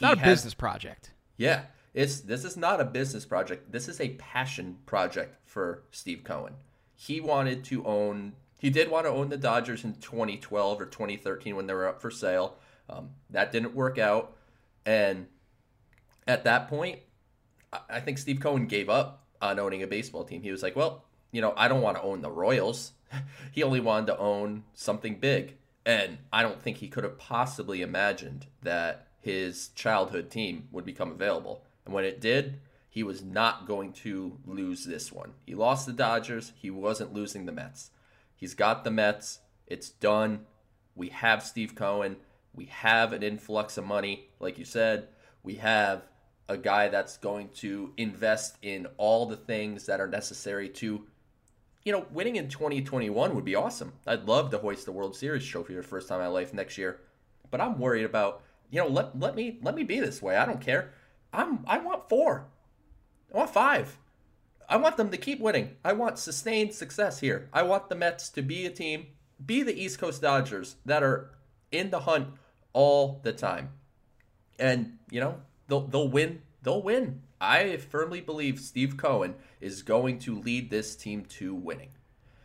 not 0.00 0.18
a 0.18 0.20
has, 0.20 0.38
business 0.38 0.54
project. 0.54 1.12
Yeah, 1.36 1.62
it's 1.94 2.20
this 2.20 2.44
is 2.44 2.56
not 2.56 2.80
a 2.80 2.84
business 2.84 3.24
project. 3.24 3.72
This 3.72 3.88
is 3.88 4.00
a 4.00 4.10
passion 4.10 4.78
project 4.86 5.36
for 5.44 5.82
Steve 5.90 6.22
Cohen. 6.24 6.54
He 6.94 7.20
wanted 7.20 7.64
to 7.64 7.84
own. 7.84 8.34
He 8.58 8.70
did 8.70 8.90
want 8.90 9.06
to 9.06 9.10
own 9.10 9.30
the 9.30 9.38
Dodgers 9.38 9.84
in 9.84 9.94
2012 9.94 10.80
or 10.80 10.86
2013 10.86 11.56
when 11.56 11.66
they 11.66 11.72
were 11.72 11.88
up 11.88 12.02
for 12.02 12.10
sale. 12.10 12.58
Um, 12.90 13.10
that 13.30 13.52
didn't 13.52 13.74
work 13.74 13.98
out, 13.98 14.36
and 14.84 15.26
at 16.26 16.44
that 16.44 16.68
point, 16.68 16.98
I 17.88 18.00
think 18.00 18.18
Steve 18.18 18.40
Cohen 18.40 18.66
gave 18.66 18.88
up 18.88 19.24
on 19.40 19.58
owning 19.58 19.82
a 19.82 19.86
baseball 19.86 20.24
team. 20.24 20.42
He 20.42 20.50
was 20.50 20.62
like, 20.62 20.76
"Well, 20.76 21.04
you 21.32 21.40
know, 21.40 21.54
I 21.56 21.68
don't 21.68 21.82
want 21.82 21.96
to 21.96 22.02
own 22.02 22.20
the 22.20 22.30
Royals." 22.30 22.92
he 23.52 23.62
only 23.62 23.80
wanted 23.80 24.06
to 24.06 24.18
own 24.18 24.64
something 24.74 25.18
big, 25.18 25.56
and 25.84 26.18
I 26.32 26.42
don't 26.42 26.60
think 26.60 26.78
he 26.78 26.88
could 26.88 27.04
have 27.04 27.18
possibly 27.18 27.82
imagined 27.82 28.46
that 28.62 29.08
his 29.20 29.68
childhood 29.68 30.30
team 30.30 30.68
would 30.72 30.84
become 30.84 31.10
available. 31.10 31.64
And 31.84 31.94
when 31.94 32.04
it 32.04 32.20
did, 32.20 32.60
he 32.88 33.02
was 33.02 33.22
not 33.22 33.66
going 33.66 33.92
to 33.92 34.38
lose 34.44 34.84
this 34.84 35.12
one. 35.12 35.32
He 35.46 35.54
lost 35.54 35.86
the 35.86 35.92
Dodgers. 35.92 36.52
He 36.56 36.70
wasn't 36.70 37.14
losing 37.14 37.46
the 37.46 37.52
Mets. 37.52 37.90
He's 38.34 38.54
got 38.54 38.82
the 38.82 38.90
Mets. 38.90 39.40
It's 39.66 39.90
done. 39.90 40.46
We 40.96 41.10
have 41.10 41.42
Steve 41.42 41.74
Cohen. 41.74 42.16
We 42.52 42.66
have 42.66 43.12
an 43.12 43.22
influx 43.22 43.78
of 43.78 43.86
money, 43.86 44.28
like 44.40 44.58
you 44.58 44.64
said. 44.64 45.08
We 45.42 45.54
have 45.56 46.02
a 46.48 46.56
guy 46.56 46.88
that's 46.88 47.16
going 47.16 47.50
to 47.56 47.92
invest 47.96 48.56
in 48.62 48.88
all 48.96 49.26
the 49.26 49.36
things 49.36 49.86
that 49.86 50.00
are 50.00 50.08
necessary 50.08 50.68
to, 50.68 51.06
you 51.84 51.92
know, 51.92 52.06
winning 52.10 52.36
in 52.36 52.48
2021 52.48 53.34
would 53.36 53.44
be 53.44 53.54
awesome. 53.54 53.92
I'd 54.04 54.26
love 54.26 54.50
to 54.50 54.58
hoist 54.58 54.84
the 54.84 54.92
World 54.92 55.14
Series 55.14 55.46
trophy 55.46 55.74
for 55.74 55.82
the 55.82 55.86
first 55.86 56.08
time 56.08 56.18
in 56.18 56.24
my 56.24 56.28
life 56.28 56.52
next 56.52 56.76
year. 56.76 57.00
But 57.52 57.60
I'm 57.60 57.78
worried 57.78 58.04
about, 58.04 58.42
you 58.70 58.80
know, 58.80 58.88
let, 58.88 59.18
let 59.18 59.34
me 59.34 59.58
let 59.62 59.74
me 59.74 59.84
be 59.84 60.00
this 60.00 60.22
way. 60.22 60.36
I 60.36 60.46
don't 60.46 60.60
care. 60.60 60.92
I'm 61.32 61.64
I 61.66 61.78
want 61.78 62.08
four. 62.08 62.46
I 63.32 63.38
want 63.38 63.50
five. 63.50 63.98
I 64.68 64.76
want 64.76 64.96
them 64.96 65.10
to 65.10 65.16
keep 65.16 65.40
winning. 65.40 65.76
I 65.84 65.92
want 65.92 66.18
sustained 66.18 66.74
success 66.74 67.18
here. 67.18 67.48
I 67.52 67.62
want 67.62 67.88
the 67.88 67.96
Mets 67.96 68.28
to 68.30 68.42
be 68.42 68.66
a 68.66 68.70
team, 68.70 69.08
be 69.44 69.64
the 69.64 69.74
East 69.74 69.98
Coast 69.98 70.22
Dodgers 70.22 70.76
that 70.86 71.02
are 71.02 71.32
in 71.72 71.90
the 71.90 72.00
hunt 72.00 72.28
all 72.72 73.20
the 73.24 73.32
time. 73.32 73.70
And, 74.60 74.98
you 75.10 75.20
know, 75.20 75.40
they'll 75.66 75.86
they'll 75.86 76.08
win. 76.08 76.42
They'll 76.62 76.82
win. 76.82 77.22
I 77.40 77.78
firmly 77.78 78.20
believe 78.20 78.60
Steve 78.60 78.96
Cohen 78.96 79.34
is 79.60 79.82
going 79.82 80.18
to 80.20 80.38
lead 80.38 80.70
this 80.70 80.94
team 80.94 81.24
to 81.30 81.54
winning. 81.54 81.90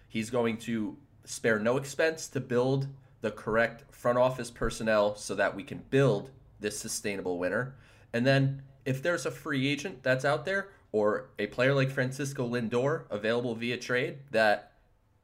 He's 0.08 0.30
going 0.30 0.58
to 0.60 0.98
spare 1.26 1.60
no 1.60 1.78
expense 1.78 2.28
to 2.30 2.40
build 2.40 2.88
the 3.26 3.32
correct 3.32 3.92
front 3.92 4.20
office 4.20 4.52
personnel 4.52 5.16
so 5.16 5.34
that 5.34 5.56
we 5.56 5.64
can 5.64 5.80
build 5.90 6.30
this 6.60 6.78
sustainable 6.78 7.40
winner. 7.40 7.74
And 8.14 8.24
then 8.24 8.62
if 8.86 9.02
there's 9.02 9.26
a 9.26 9.32
free 9.32 9.68
agent 9.68 10.04
that's 10.04 10.24
out 10.24 10.46
there 10.46 10.70
or 10.92 11.30
a 11.40 11.48
player 11.48 11.74
like 11.74 11.90
Francisco 11.90 12.48
Lindor 12.48 13.06
available 13.10 13.56
via 13.56 13.78
trade 13.78 14.20
that 14.30 14.74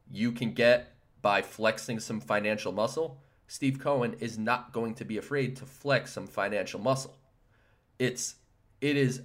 you 0.09 0.31
can 0.31 0.53
get 0.53 0.95
by 1.21 1.43
flexing 1.43 1.99
some 1.99 2.19
financial 2.19 2.71
muscle, 2.71 3.21
Steve 3.47 3.77
Cohen 3.77 4.15
is 4.19 4.35
not 4.35 4.73
going 4.73 4.95
to 4.95 5.05
be 5.05 5.19
afraid 5.19 5.55
to 5.57 5.65
flex 5.67 6.13
some 6.13 6.25
financial 6.25 6.79
muscle. 6.79 7.19
It's 7.99 8.37
it 8.81 8.97
is 8.97 9.21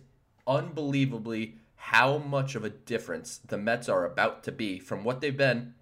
unbelievably 0.46 1.54
how 1.76 2.18
much 2.18 2.54
of 2.54 2.62
a 2.62 2.68
difference 2.68 3.38
the 3.38 3.56
Mets 3.56 3.88
are 3.88 4.04
about 4.04 4.44
to 4.44 4.52
be 4.52 4.78
from 4.78 5.02
what 5.02 5.22
they've 5.22 5.34
been 5.34 5.72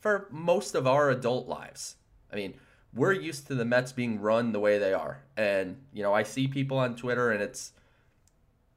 for 0.00 0.28
most 0.30 0.74
of 0.74 0.86
our 0.86 1.10
adult 1.10 1.46
lives. 1.46 1.96
I 2.32 2.36
mean, 2.36 2.54
we're 2.94 3.12
used 3.12 3.46
to 3.48 3.54
the 3.54 3.64
Mets 3.64 3.92
being 3.92 4.20
run 4.20 4.52
the 4.52 4.60
way 4.60 4.78
they 4.78 4.92
are. 4.92 5.22
And, 5.36 5.76
you 5.92 6.02
know, 6.02 6.12
I 6.12 6.22
see 6.22 6.48
people 6.48 6.78
on 6.78 6.96
Twitter 6.96 7.30
and 7.30 7.42
it's 7.42 7.72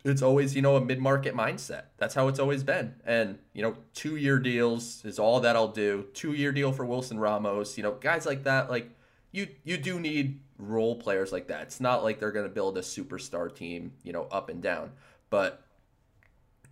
it's 0.05 0.21
always, 0.21 0.55
you 0.55 0.61
know, 0.61 0.75
a 0.75 0.81
mid-market 0.81 1.33
mindset. 1.33 1.85
That's 1.97 2.13
how 2.13 2.27
it's 2.27 2.37
always 2.37 2.63
been. 2.63 2.93
And, 3.05 3.39
you 3.53 3.63
know, 3.63 3.75
2-year 3.95 4.37
deals 4.37 5.03
is 5.03 5.17
all 5.17 5.39
that 5.39 5.55
I'll 5.55 5.69
do. 5.69 6.05
2-year 6.13 6.51
deal 6.51 6.71
for 6.71 6.85
Wilson 6.85 7.19
Ramos, 7.19 7.75
you 7.75 7.83
know, 7.83 7.93
guys 7.93 8.25
like 8.25 8.43
that 8.43 8.69
like 8.69 8.91
you 9.31 9.47
you 9.63 9.77
do 9.77 9.99
need 9.99 10.39
role 10.57 10.95
players 10.95 11.31
like 11.31 11.47
that. 11.47 11.63
It's 11.63 11.81
not 11.81 12.03
like 12.03 12.19
they're 12.19 12.31
going 12.31 12.47
to 12.47 12.53
build 12.53 12.77
a 12.77 12.81
superstar 12.81 13.53
team, 13.53 13.93
you 14.03 14.13
know, 14.13 14.27
up 14.31 14.47
and 14.47 14.61
down. 14.61 14.91
But 15.29 15.61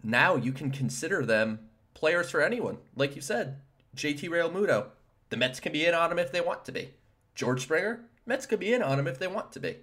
now 0.02 0.36
you 0.36 0.54
can 0.54 0.72
consider 0.72 1.26
them 1.26 1.60
players 1.94 2.32
for 2.32 2.42
anyone. 2.42 2.78
Like 2.96 3.16
you 3.16 3.22
said, 3.22 3.60
JT 3.98 4.30
Realmuto, 4.30 4.88
the 5.34 5.38
Mets 5.38 5.60
can 5.60 5.72
be 5.72 5.84
in 5.84 5.96
on 5.96 6.12
him 6.12 6.20
if 6.20 6.32
they 6.32 6.42
want 6.42 6.64
to 6.66 6.72
be. 6.72 6.92
George 7.34 7.64
Springer, 7.64 8.02
Mets 8.24 8.46
could 8.46 8.60
be 8.60 8.72
in 8.72 8.84
on 8.84 9.00
him 9.00 9.08
if 9.08 9.18
they 9.18 9.26
want 9.26 9.52
to 9.54 9.60
be. 9.60 9.78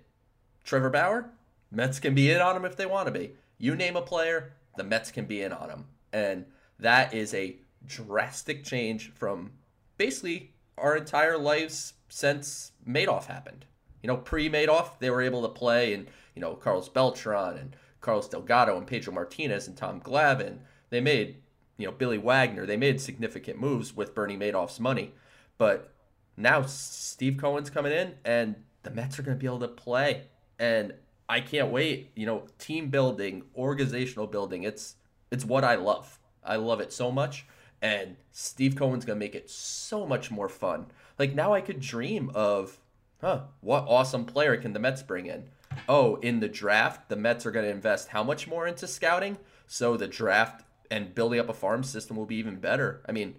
Trevor 0.62 0.90
Bauer, 0.90 1.30
Mets 1.72 1.98
can 1.98 2.14
be 2.14 2.30
in 2.30 2.40
on 2.40 2.54
him 2.54 2.64
if 2.64 2.76
they 2.76 2.86
want 2.86 3.06
to 3.06 3.10
be. 3.10 3.32
You 3.58 3.74
name 3.74 3.96
a 3.96 4.00
player, 4.00 4.52
the 4.76 4.84
Mets 4.84 5.10
can 5.10 5.24
be 5.24 5.42
in 5.42 5.52
on 5.52 5.68
him. 5.68 5.86
And 6.12 6.44
that 6.78 7.12
is 7.12 7.34
a 7.34 7.56
drastic 7.84 8.62
change 8.62 9.10
from 9.10 9.50
basically 9.96 10.52
our 10.78 10.96
entire 10.96 11.36
lives 11.36 11.94
since 12.08 12.70
Madoff 12.86 13.24
happened. 13.24 13.64
You 14.04 14.06
know, 14.06 14.18
pre 14.18 14.48
Madoff, 14.48 15.00
they 15.00 15.10
were 15.10 15.20
able 15.20 15.42
to 15.42 15.48
play 15.48 15.94
and, 15.94 16.06
you 16.36 16.42
know, 16.42 16.54
Carlos 16.54 16.88
Beltran 16.88 17.56
and 17.56 17.74
Carlos 18.00 18.28
Delgado 18.28 18.78
and 18.78 18.86
Pedro 18.86 19.12
Martinez 19.12 19.66
and 19.66 19.76
Tom 19.76 20.00
Glavine. 20.00 20.58
They 20.90 21.00
made, 21.00 21.38
you 21.76 21.86
know, 21.86 21.92
Billy 21.92 22.18
Wagner. 22.18 22.66
They 22.66 22.76
made 22.76 23.00
significant 23.00 23.58
moves 23.58 23.96
with 23.96 24.14
Bernie 24.14 24.38
Madoff's 24.38 24.78
money. 24.78 25.12
But 25.60 25.92
now 26.38 26.62
Steve 26.62 27.36
Cohen's 27.36 27.68
coming 27.68 27.92
in, 27.92 28.14
and 28.24 28.54
the 28.82 28.90
Mets 28.90 29.18
are 29.18 29.22
going 29.22 29.36
to 29.36 29.38
be 29.38 29.44
able 29.44 29.60
to 29.60 29.68
play. 29.68 30.22
And 30.58 30.94
I 31.28 31.40
can't 31.40 31.70
wait. 31.70 32.12
You 32.16 32.24
know, 32.24 32.44
team 32.58 32.88
building, 32.88 33.42
organizational 33.54 34.26
building. 34.26 34.62
It's 34.62 34.96
it's 35.30 35.44
what 35.44 35.62
I 35.62 35.74
love. 35.74 36.18
I 36.42 36.56
love 36.56 36.80
it 36.80 36.94
so 36.94 37.12
much. 37.12 37.44
And 37.82 38.16
Steve 38.32 38.74
Cohen's 38.74 39.04
gonna 39.04 39.18
make 39.18 39.34
it 39.34 39.50
so 39.50 40.06
much 40.06 40.30
more 40.30 40.48
fun. 40.48 40.86
Like 41.18 41.34
now 41.34 41.52
I 41.52 41.60
could 41.60 41.80
dream 41.80 42.30
of, 42.34 42.78
huh, 43.20 43.42
what 43.60 43.84
awesome 43.86 44.24
player 44.24 44.56
can 44.56 44.72
the 44.72 44.80
Mets 44.80 45.02
bring 45.02 45.26
in? 45.26 45.50
oh, 45.88 46.16
in 46.16 46.40
the 46.40 46.48
draft, 46.48 47.08
the 47.08 47.16
Mets 47.16 47.46
are 47.46 47.50
going 47.50 47.64
to 47.64 47.70
invest 47.70 48.08
how 48.08 48.22
much 48.22 48.46
more 48.46 48.66
into 48.66 48.86
scouting? 48.86 49.38
So 49.66 49.96
the 49.96 50.08
draft 50.08 50.64
and 50.90 51.14
building 51.14 51.38
up 51.38 51.48
a 51.48 51.54
farm 51.54 51.84
system 51.84 52.16
will 52.16 52.26
be 52.26 52.36
even 52.36 52.56
better. 52.56 53.02
I 53.08 53.12
mean, 53.12 53.36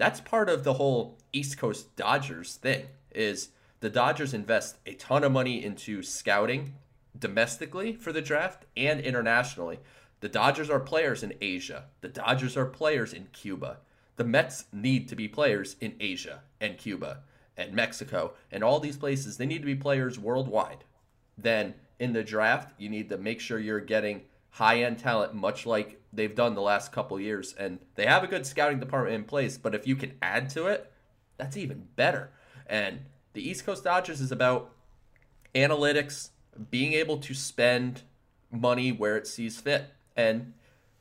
that's 0.00 0.22
part 0.22 0.48
of 0.48 0.64
the 0.64 0.72
whole 0.72 1.18
East 1.30 1.58
Coast 1.58 1.94
Dodgers 1.94 2.56
thing 2.56 2.86
is 3.14 3.50
the 3.80 3.90
Dodgers 3.90 4.32
invest 4.32 4.78
a 4.86 4.94
ton 4.94 5.22
of 5.24 5.30
money 5.30 5.62
into 5.62 6.02
scouting 6.02 6.72
domestically 7.18 7.92
for 7.96 8.10
the 8.10 8.22
draft 8.22 8.64
and 8.78 8.98
internationally. 9.00 9.78
The 10.20 10.30
Dodgers 10.30 10.70
are 10.70 10.80
players 10.80 11.22
in 11.22 11.34
Asia. 11.42 11.84
The 12.00 12.08
Dodgers 12.08 12.56
are 12.56 12.64
players 12.64 13.12
in 13.12 13.26
Cuba. 13.34 13.80
The 14.16 14.24
Mets 14.24 14.64
need 14.72 15.06
to 15.10 15.16
be 15.16 15.28
players 15.28 15.76
in 15.82 15.96
Asia 16.00 16.44
and 16.62 16.78
Cuba 16.78 17.18
and 17.54 17.74
Mexico 17.74 18.32
and 18.50 18.64
all 18.64 18.80
these 18.80 18.96
places. 18.96 19.36
They 19.36 19.44
need 19.44 19.60
to 19.60 19.66
be 19.66 19.74
players 19.74 20.18
worldwide. 20.18 20.84
Then 21.36 21.74
in 21.98 22.14
the 22.14 22.24
draft, 22.24 22.72
you 22.78 22.88
need 22.88 23.10
to 23.10 23.18
make 23.18 23.38
sure 23.38 23.58
you're 23.58 23.80
getting 23.80 24.22
high 24.48 24.82
end 24.82 24.98
talent, 24.98 25.34
much 25.34 25.66
like 25.66 25.99
they've 26.12 26.34
done 26.34 26.54
the 26.54 26.60
last 26.60 26.92
couple 26.92 27.18
years. 27.20 27.54
And 27.58 27.78
they 27.94 28.06
have 28.06 28.24
a 28.24 28.26
good 28.26 28.46
scouting 28.46 28.80
department 28.80 29.14
in 29.14 29.24
place, 29.24 29.58
but 29.58 29.74
if 29.74 29.86
you 29.86 29.96
can 29.96 30.14
add 30.22 30.50
to 30.50 30.66
it, 30.66 30.90
that's 31.36 31.56
even 31.56 31.88
better. 31.96 32.30
And 32.66 33.00
the 33.32 33.48
East 33.48 33.64
Coast 33.64 33.84
Dodgers 33.84 34.20
is 34.20 34.32
about 34.32 34.72
analytics, 35.54 36.30
being 36.70 36.92
able 36.92 37.18
to 37.18 37.34
spend 37.34 38.02
money 38.50 38.92
where 38.92 39.16
it 39.16 39.26
sees 39.26 39.58
fit. 39.58 39.86
And 40.16 40.54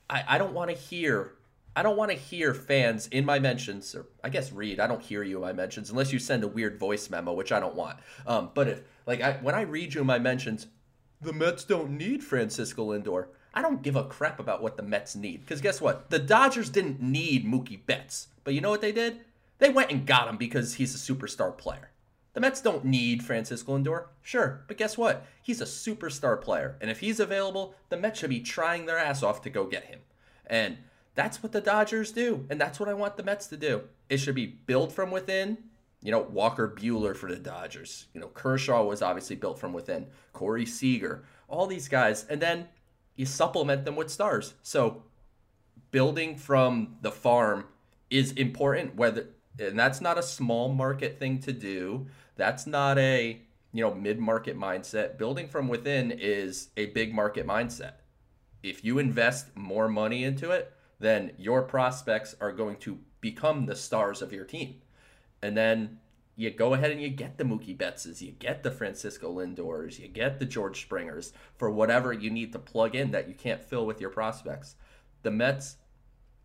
I, 0.09 0.23
I 0.27 0.37
don't 0.37 0.53
want 0.53 0.69
to 0.69 0.75
hear 0.75 1.33
I 1.75 1.83
don't 1.83 1.95
want 1.95 2.11
to 2.11 2.17
hear 2.17 2.53
fans 2.53 3.07
in 3.07 3.25
my 3.25 3.39
mentions, 3.39 3.95
or 3.95 4.07
I 4.23 4.29
guess 4.29 4.51
read. 4.51 4.79
I 4.79 4.87
don't 4.87 5.01
hear 5.01 5.23
you 5.23 5.37
in 5.37 5.41
my 5.41 5.53
mentions 5.53 5.89
unless 5.91 6.11
you 6.11 6.19
send 6.19 6.43
a 6.43 6.47
weird 6.47 6.77
voice 6.77 7.09
memo, 7.09 7.31
which 7.31 7.51
I 7.51 7.59
don't 7.59 7.75
want. 7.75 7.99
Um, 8.27 8.49
but 8.53 8.67
if 8.67 8.81
like 9.05 9.21
I, 9.21 9.33
when 9.33 9.55
I 9.55 9.61
read 9.61 9.93
you 9.93 10.01
in 10.01 10.07
my 10.07 10.19
mentions, 10.19 10.67
the 11.21 11.31
Mets 11.31 11.63
don't 11.63 11.91
need 11.91 12.23
Francisco 12.23 12.91
Lindor. 12.91 13.27
I 13.53 13.61
don't 13.61 13.81
give 13.81 13.95
a 13.95 14.03
crap 14.03 14.39
about 14.39 14.61
what 14.61 14.77
the 14.77 14.83
Mets 14.83 15.15
need 15.15 15.41
because 15.41 15.61
guess 15.61 15.81
what? 15.81 16.09
The 16.09 16.19
Dodgers 16.19 16.69
didn't 16.69 17.01
need 17.01 17.45
Mookie 17.45 17.85
Betts, 17.85 18.27
but 18.43 18.53
you 18.53 18.61
know 18.61 18.69
what 18.69 18.81
they 18.81 18.91
did? 18.91 19.21
They 19.57 19.69
went 19.69 19.91
and 19.91 20.05
got 20.05 20.27
him 20.27 20.37
because 20.37 20.75
he's 20.75 20.95
a 20.95 21.13
superstar 21.13 21.57
player. 21.57 21.91
The 22.33 22.41
Mets 22.41 22.61
don't 22.61 22.85
need 22.85 23.23
Francisco 23.23 23.77
Lindor, 23.77 24.05
sure, 24.21 24.63
but 24.67 24.77
guess 24.77 24.97
what? 24.97 25.25
He's 25.41 25.61
a 25.61 25.65
superstar 25.65 26.39
player, 26.39 26.77
and 26.79 26.91
if 26.91 26.99
he's 26.99 27.19
available, 27.19 27.75
the 27.89 27.97
Mets 27.97 28.19
should 28.19 28.29
be 28.29 28.39
trying 28.39 28.85
their 28.85 28.99
ass 28.99 29.23
off 29.23 29.41
to 29.41 29.49
go 29.49 29.65
get 29.65 29.85
him. 29.85 29.99
And 30.45 30.77
that's 31.15 31.41
what 31.41 31.51
the 31.51 31.59
Dodgers 31.59 32.11
do, 32.11 32.45
and 32.49 32.61
that's 32.61 32.79
what 32.79 32.87
I 32.87 32.93
want 32.93 33.17
the 33.17 33.23
Mets 33.23 33.47
to 33.47 33.57
do. 33.57 33.81
It 34.09 34.17
should 34.17 34.35
be 34.35 34.45
built 34.45 34.91
from 34.91 35.11
within. 35.11 35.57
You 36.01 36.11
know, 36.11 36.21
Walker 36.21 36.73
Buehler 36.73 37.13
for 37.13 37.29
the 37.29 37.35
Dodgers. 37.35 38.05
You 38.13 38.21
know, 38.21 38.27
Kershaw 38.27 38.85
was 38.85 39.01
obviously 39.01 39.35
built 39.35 39.59
from 39.59 39.73
within. 39.73 40.07
Corey 40.31 40.65
Seager, 40.65 41.25
all 41.49 41.67
these 41.67 41.89
guys, 41.89 42.25
and 42.29 42.41
then 42.41 42.69
you 43.19 43.25
supplement 43.25 43.83
them 43.83 43.97
with 43.97 44.09
stars. 44.09 44.53
So 44.63 45.03
building 45.91 46.37
from 46.37 46.95
the 47.01 47.11
farm 47.11 47.65
is 48.09 48.31
important 48.31 48.95
whether 48.95 49.27
and 49.59 49.77
that's 49.77 49.99
not 49.99 50.17
a 50.17 50.23
small 50.23 50.71
market 50.71 51.19
thing 51.19 51.39
to 51.39 51.51
do. 51.51 52.07
That's 52.37 52.65
not 52.65 52.97
a, 52.97 53.41
you 53.73 53.83
know, 53.83 53.93
mid-market 53.93 54.57
mindset. 54.57 55.17
Building 55.17 55.49
from 55.49 55.67
within 55.67 56.11
is 56.11 56.69
a 56.77 56.85
big 56.85 57.13
market 57.13 57.45
mindset. 57.45 57.95
If 58.63 58.85
you 58.85 58.99
invest 58.99 59.47
more 59.53 59.89
money 59.89 60.23
into 60.23 60.51
it, 60.51 60.71
then 61.01 61.33
your 61.37 61.63
prospects 61.63 62.35
are 62.39 62.53
going 62.53 62.77
to 62.77 62.99
become 63.19 63.65
the 63.65 63.75
stars 63.75 64.21
of 64.21 64.31
your 64.31 64.45
team. 64.45 64.75
And 65.41 65.57
then 65.57 65.99
you 66.39 66.49
go 66.49 66.73
ahead 66.73 66.89
and 66.89 67.01
you 67.01 67.09
get 67.09 67.37
the 67.37 67.43
Mookie 67.43 67.75
Bettses, 67.75 68.21
you 68.21 68.31
get 68.31 68.63
the 68.63 68.71
Francisco 68.71 69.29
Lindors, 69.29 69.99
you 69.99 70.07
get 70.07 70.39
the 70.39 70.45
George 70.45 70.81
Springers 70.81 71.33
for 71.57 71.69
whatever 71.69 72.13
you 72.13 72.29
need 72.29 72.53
to 72.53 72.59
plug 72.59 72.95
in 72.95 73.11
that 73.11 73.27
you 73.27 73.33
can't 73.33 73.61
fill 73.61 73.85
with 73.85 73.99
your 73.99 74.09
prospects. 74.09 74.75
The 75.23 75.31
Mets 75.31 75.75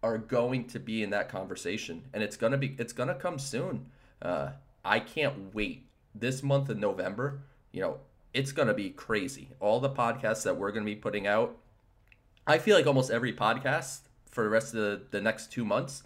are 0.03 0.19
going 0.19 0.67
to 0.67 0.81
be 0.81 1.05
in 1.05 1.11
that 1.11 1.29
conversation, 1.29 2.03
and 2.13 2.25
it's 2.25 2.37
gonna 2.37 2.59
be 2.59 2.75
it's 2.77 2.93
gonna 2.93 3.15
come 3.15 3.39
soon. 3.39 3.87
Uh, 4.21 4.51
I 4.85 4.99
can't 4.99 5.55
wait. 5.55 5.87
This 6.13 6.43
month 6.43 6.71
of 6.71 6.79
November, 6.79 7.45
you 7.71 7.81
know, 7.81 7.99
it's 8.33 8.51
gonna 8.51 8.75
be 8.75 8.91
crazy. 8.91 9.51
All 9.61 9.79
the 9.79 9.91
podcasts 9.91 10.43
that 10.43 10.57
we're 10.57 10.73
gonna 10.73 10.85
be 10.87 10.97
putting 10.97 11.29
out. 11.29 11.57
I 12.49 12.59
feel 12.59 12.77
like 12.77 12.89
almost 12.89 13.13
every 13.13 13.33
podcast 13.33 14.01
for 14.29 14.43
the 14.43 14.51
rest 14.51 14.75
of 14.75 14.81
the, 14.81 15.03
the 15.13 15.21
next 15.21 15.53
two 15.53 15.65
months, 15.65 16.03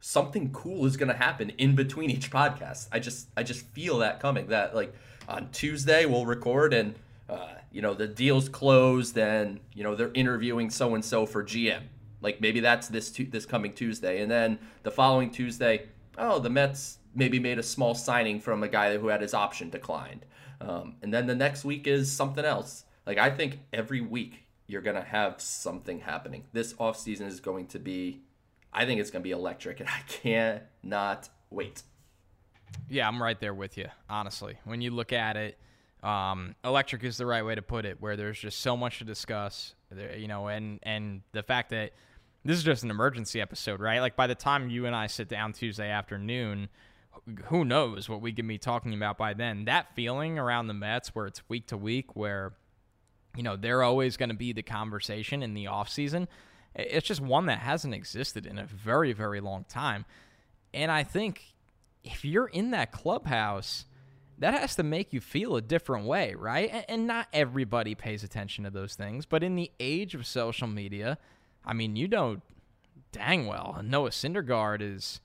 something 0.00 0.52
cool 0.52 0.86
is 0.86 0.96
going 0.96 1.08
to 1.08 1.16
happen 1.16 1.50
in 1.58 1.74
between 1.74 2.10
each 2.10 2.30
podcast. 2.30 2.88
I 2.92 2.98
just 2.98 3.28
I 3.36 3.42
just 3.42 3.66
feel 3.68 3.98
that 3.98 4.20
coming. 4.20 4.48
That 4.48 4.74
like 4.74 4.94
on 5.28 5.48
Tuesday 5.50 6.06
we'll 6.06 6.26
record 6.26 6.72
and 6.72 6.94
uh, 7.28 7.54
you 7.70 7.82
know 7.82 7.94
the 7.94 8.06
deal's 8.08 8.48
closed 8.48 9.18
and 9.18 9.60
you 9.74 9.82
know 9.82 9.94
they're 9.94 10.12
interviewing 10.14 10.70
so 10.70 10.94
and 10.94 11.04
so 11.04 11.26
for 11.26 11.44
GM. 11.44 11.82
Like 12.20 12.40
maybe 12.40 12.60
that's 12.60 12.88
this 12.88 13.10
tu- 13.10 13.26
this 13.30 13.46
coming 13.46 13.72
Tuesday, 13.72 14.22
and 14.22 14.30
then 14.30 14.58
the 14.82 14.90
following 14.90 15.30
Tuesday, 15.30 15.86
oh 16.16 16.38
the 16.38 16.50
Mets 16.50 16.98
maybe 17.14 17.38
made 17.38 17.58
a 17.58 17.62
small 17.62 17.94
signing 17.94 18.40
from 18.40 18.62
a 18.62 18.68
guy 18.68 18.96
who 18.98 19.08
had 19.08 19.20
his 19.20 19.34
option 19.34 19.70
declined, 19.70 20.26
um, 20.60 20.96
and 21.02 21.14
then 21.14 21.26
the 21.26 21.34
next 21.34 21.64
week 21.64 21.86
is 21.86 22.10
something 22.10 22.44
else. 22.44 22.84
Like 23.06 23.18
I 23.18 23.30
think 23.30 23.60
every 23.72 24.00
week 24.00 24.44
you're 24.68 24.82
going 24.82 24.96
to 24.96 25.02
have 25.02 25.40
something 25.40 26.00
happening. 26.00 26.44
This 26.52 26.74
offseason 26.74 27.26
is 27.26 27.40
going 27.40 27.66
to 27.68 27.78
be, 27.78 28.20
I 28.72 28.86
think 28.86 29.00
it's 29.00 29.10
going 29.10 29.22
to 29.22 29.24
be 29.24 29.32
electric, 29.32 29.80
and 29.80 29.88
I 29.88 30.00
cannot 30.08 31.28
wait. 31.50 31.82
Yeah, 32.88 33.08
I'm 33.08 33.22
right 33.22 33.38
there 33.40 33.54
with 33.54 33.76
you, 33.78 33.86
honestly. 34.08 34.58
When 34.64 34.80
you 34.80 34.90
look 34.90 35.12
at 35.12 35.36
it, 35.36 35.58
um, 36.02 36.54
electric 36.64 37.02
is 37.04 37.16
the 37.16 37.26
right 37.26 37.44
way 37.44 37.54
to 37.54 37.62
put 37.62 37.84
it, 37.84 38.00
where 38.00 38.16
there's 38.16 38.38
just 38.38 38.60
so 38.60 38.76
much 38.76 38.98
to 38.98 39.04
discuss, 39.04 39.74
you 40.16 40.28
know, 40.28 40.48
and, 40.48 40.78
and 40.82 41.22
the 41.32 41.42
fact 41.42 41.70
that 41.70 41.92
this 42.44 42.56
is 42.56 42.62
just 42.62 42.84
an 42.84 42.90
emergency 42.90 43.40
episode, 43.40 43.80
right? 43.80 44.00
Like 44.00 44.16
by 44.16 44.26
the 44.26 44.34
time 44.34 44.70
you 44.70 44.86
and 44.86 44.94
I 44.94 45.06
sit 45.06 45.28
down 45.28 45.52
Tuesday 45.52 45.90
afternoon, 45.90 46.68
who 47.46 47.64
knows 47.64 48.08
what 48.08 48.20
we 48.20 48.32
can 48.32 48.46
be 48.46 48.58
talking 48.58 48.94
about 48.94 49.18
by 49.18 49.34
then. 49.34 49.64
That 49.64 49.94
feeling 49.94 50.38
around 50.38 50.68
the 50.68 50.74
Mets 50.74 51.14
where 51.14 51.26
it's 51.26 51.42
week 51.48 51.66
to 51.68 51.76
week, 51.76 52.14
where 52.14 52.52
you 53.36 53.42
know, 53.42 53.56
they're 53.56 53.82
always 53.82 54.16
going 54.16 54.30
to 54.30 54.34
be 54.34 54.52
the 54.52 54.62
conversation 54.62 55.42
in 55.42 55.54
the 55.54 55.66
offseason. 55.66 56.26
It's 56.74 57.06
just 57.06 57.20
one 57.20 57.46
that 57.46 57.58
hasn't 57.60 57.94
existed 57.94 58.46
in 58.46 58.58
a 58.58 58.64
very, 58.64 59.12
very 59.12 59.40
long 59.40 59.64
time. 59.68 60.04
And 60.72 60.90
I 60.92 61.02
think 61.02 61.54
if 62.04 62.24
you're 62.24 62.46
in 62.46 62.70
that 62.70 62.92
clubhouse, 62.92 63.84
that 64.38 64.54
has 64.54 64.76
to 64.76 64.82
make 64.82 65.12
you 65.12 65.20
feel 65.20 65.56
a 65.56 65.62
different 65.62 66.06
way, 66.06 66.34
right? 66.34 66.84
And 66.88 67.06
not 67.06 67.26
everybody 67.32 67.94
pays 67.94 68.22
attention 68.22 68.64
to 68.64 68.70
those 68.70 68.94
things. 68.94 69.26
But 69.26 69.42
in 69.42 69.56
the 69.56 69.72
age 69.80 70.14
of 70.14 70.26
social 70.26 70.68
media, 70.68 71.18
I 71.64 71.72
mean, 71.72 71.96
you 71.96 72.06
know 72.08 72.40
dang 73.10 73.46
well 73.46 73.80
Noah 73.82 74.10
Syndergaard 74.10 74.82
is 74.82 75.20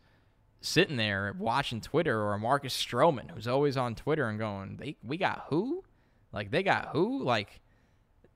sitting 0.61 0.95
there 0.95 1.35
watching 1.37 1.81
Twitter 1.81 2.21
or 2.21 2.37
Marcus 2.39 2.75
Stroman, 2.75 3.31
who's 3.31 3.47
always 3.47 3.75
on 3.75 3.95
Twitter 3.95 4.29
and 4.29 4.39
going, 4.39 4.77
they, 4.77 4.95
we 5.03 5.17
got 5.17 5.45
who? 5.49 5.83
Like, 6.31 6.51
they 6.51 6.63
got 6.63 6.89
who? 6.93 7.21
Like, 7.21 7.59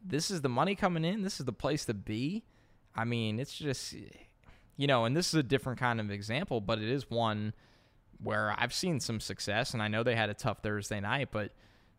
this 0.06 0.30
is 0.30 0.42
the 0.42 0.50
money 0.50 0.76
coming 0.76 1.06
in. 1.06 1.22
This 1.22 1.40
is 1.40 1.46
the 1.46 1.54
place 1.54 1.86
to 1.86 1.94
be. 1.94 2.44
I 2.98 3.06
mean, 3.06 3.40
it's 3.40 3.56
just, 3.56 3.96
you 4.76 4.88
know, 4.88 5.06
and 5.06 5.16
this 5.16 5.28
is 5.28 5.36
a 5.36 5.44
different 5.44 5.80
kind 5.80 6.00
of 6.00 6.10
example, 6.10 6.60
but 6.60 6.80
it 6.80 6.90
is 6.90 7.10
one 7.10 7.54
where 8.22 8.56
I've 8.58 8.74
seen 8.74 9.00
some 9.00 9.20
success, 9.20 9.74
and 9.74 9.84
I 9.84 9.88
know 9.88 10.02
they 10.02 10.16
had 10.16 10.32
a 10.32 10.34
tough 10.34 10.60
Thursday 10.64 11.00
night, 11.00 11.30
but 11.32 11.52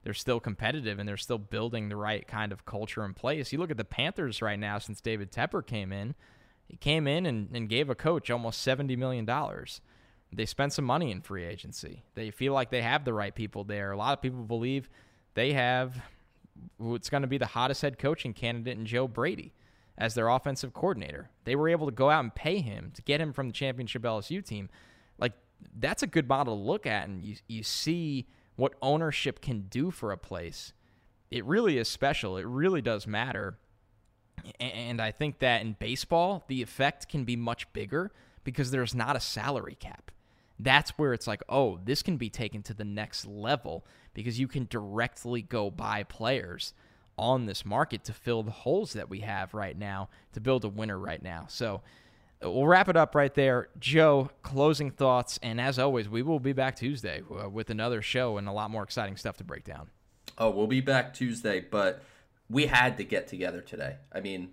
they're 0.03 0.15
still 0.15 0.41
competitive 0.41 0.99
and 0.99 1.09
they're 1.09 1.17
still 1.17 1.39
building 1.39 1.89
the 1.89 1.97
right 1.97 2.27
kind 2.27 2.53
of 2.53 2.65
culture 2.65 3.05
in 3.05 3.15
place. 3.15 3.53
You 3.53 3.59
look 3.59 3.71
at 3.71 3.77
the 3.77 3.85
Panthers 3.85 4.43
right 4.43 4.59
now 4.59 4.79
since 4.79 5.01
David 5.01 5.31
Tepper 5.31 5.65
came 5.65 5.93
in. 5.93 6.15
He 6.67 6.77
came 6.77 7.07
in 7.07 7.27
and, 7.27 7.49
and 7.53 7.69
gave 7.69 7.91
a 7.91 7.95
coach 7.95 8.31
almost 8.31 8.67
$70 8.67 8.97
million. 8.97 9.29
They 10.33 10.47
spent 10.47 10.73
some 10.73 10.85
money 10.85 11.11
in 11.11 11.21
free 11.23 11.45
agency. 11.45 12.05
They 12.15 12.31
feel 12.31 12.53
like 12.53 12.71
they 12.71 12.83
have 12.83 13.05
the 13.05 13.15
right 13.15 13.35
people 13.35 13.65
there. 13.65 13.93
A 13.93 13.97
lot 13.97 14.13
of 14.13 14.23
people 14.23 14.41
believe 14.41 14.89
they 15.35 15.53
have 15.53 16.01
it's 16.81 17.09
going 17.09 17.23
to 17.23 17.29
be 17.29 17.39
the 17.39 17.47
hottest 17.47 17.83
head 17.83 17.99
coaching 17.99 18.33
candidate 18.33 18.77
in 18.77 18.85
Joe 18.85 19.07
Brady 19.07 19.53
as 19.99 20.15
their 20.15 20.29
offensive 20.29 20.73
coordinator. 20.73 21.29
They 21.45 21.57
were 21.57 21.69
able 21.69 21.87
to 21.87 21.93
go 21.93 22.09
out 22.09 22.23
and 22.23 22.35
pay 22.35 22.61
him 22.61 22.93
to 22.95 23.03
get 23.03 23.21
him 23.21 23.33
from 23.33 23.49
the 23.49 23.53
championship 23.53 24.03
LSU 24.03 24.43
team. 24.45 24.71
Like 25.19 25.33
that's 25.77 26.05
a 26.05 26.07
good 26.07 26.29
model 26.29 26.57
to 26.57 26.63
look 26.63 26.87
at, 26.87 27.09
and 27.09 27.23
you 27.23 27.37
you 27.49 27.63
see 27.65 28.29
what 28.57 28.75
ownership 28.81 29.43
can 29.43 29.63
do 29.63 29.91
for 29.91 30.13
a 30.13 30.17
place. 30.17 30.73
It 31.31 31.45
really 31.45 31.77
is 31.77 31.89
special. 31.89 32.37
It 32.37 32.47
really 32.47 32.81
does 32.81 33.07
matter. 33.07 33.59
And 34.61 35.03
I 35.03 35.11
think 35.11 35.41
that 35.41 35.63
in 35.63 35.77
baseball, 35.79 36.45
the 36.49 36.63
effect 36.63 37.09
can 37.09 37.25
be 37.25 37.37
much 37.37 37.71
bigger 37.73 38.13
because 38.45 38.71
there's 38.71 38.95
not 38.95 39.17
a 39.17 39.21
salary 39.21 39.77
cap. 39.79 40.11
That's 40.61 40.91
where 40.93 41.13
it's 41.13 41.27
like, 41.27 41.43
oh, 41.49 41.79
this 41.85 42.03
can 42.03 42.17
be 42.17 42.31
taken 42.31 42.63
to 42.65 42.75
the 42.75 42.85
next 42.85 43.27
level 43.27 43.85
because 44.15 44.39
you 44.41 44.49
can 44.49 44.67
directly 44.71 45.43
go 45.43 45.71
buy 45.71 46.05
players 46.05 46.73
on 47.19 47.47
this 47.47 47.65
market 47.65 48.05
to 48.05 48.13
fill 48.13 48.43
the 48.43 48.51
holes 48.51 48.93
that 48.95 49.11
we 49.11 49.21
have 49.21 49.55
right 49.55 49.77
now 49.77 50.09
to 50.33 50.41
build 50.41 50.65
a 50.65 50.69
winner 50.69 50.99
right 50.99 51.23
now. 51.23 51.47
So 51.49 51.83
we'll 52.43 52.67
wrap 52.67 52.89
it 52.89 52.97
up 52.97 53.15
right 53.15 53.35
there. 53.35 53.69
Joe, 53.79 54.31
closing 54.43 54.91
thoughts. 54.91 55.39
And 55.43 55.61
as 55.61 55.79
always, 55.79 56.09
we 56.09 56.23
will 56.23 56.41
be 56.41 56.53
back 56.53 56.77
Tuesday 56.77 57.23
uh, 57.31 57.49
with 57.49 57.71
another 57.71 58.03
show 58.03 58.39
and 58.39 58.49
a 58.49 58.53
lot 58.53 58.71
more 58.71 58.83
exciting 58.83 59.17
stuff 59.17 59.37
to 59.39 59.45
break 59.45 59.65
down. 59.65 59.91
Oh, 60.37 60.51
we'll 60.51 60.67
be 60.67 60.81
back 60.81 61.15
Tuesday, 61.15 61.61
but 61.61 62.03
we 62.49 62.67
had 62.67 62.97
to 62.99 63.05
get 63.05 63.27
together 63.27 63.61
today. 63.61 63.97
I 64.13 64.21
mean, 64.21 64.51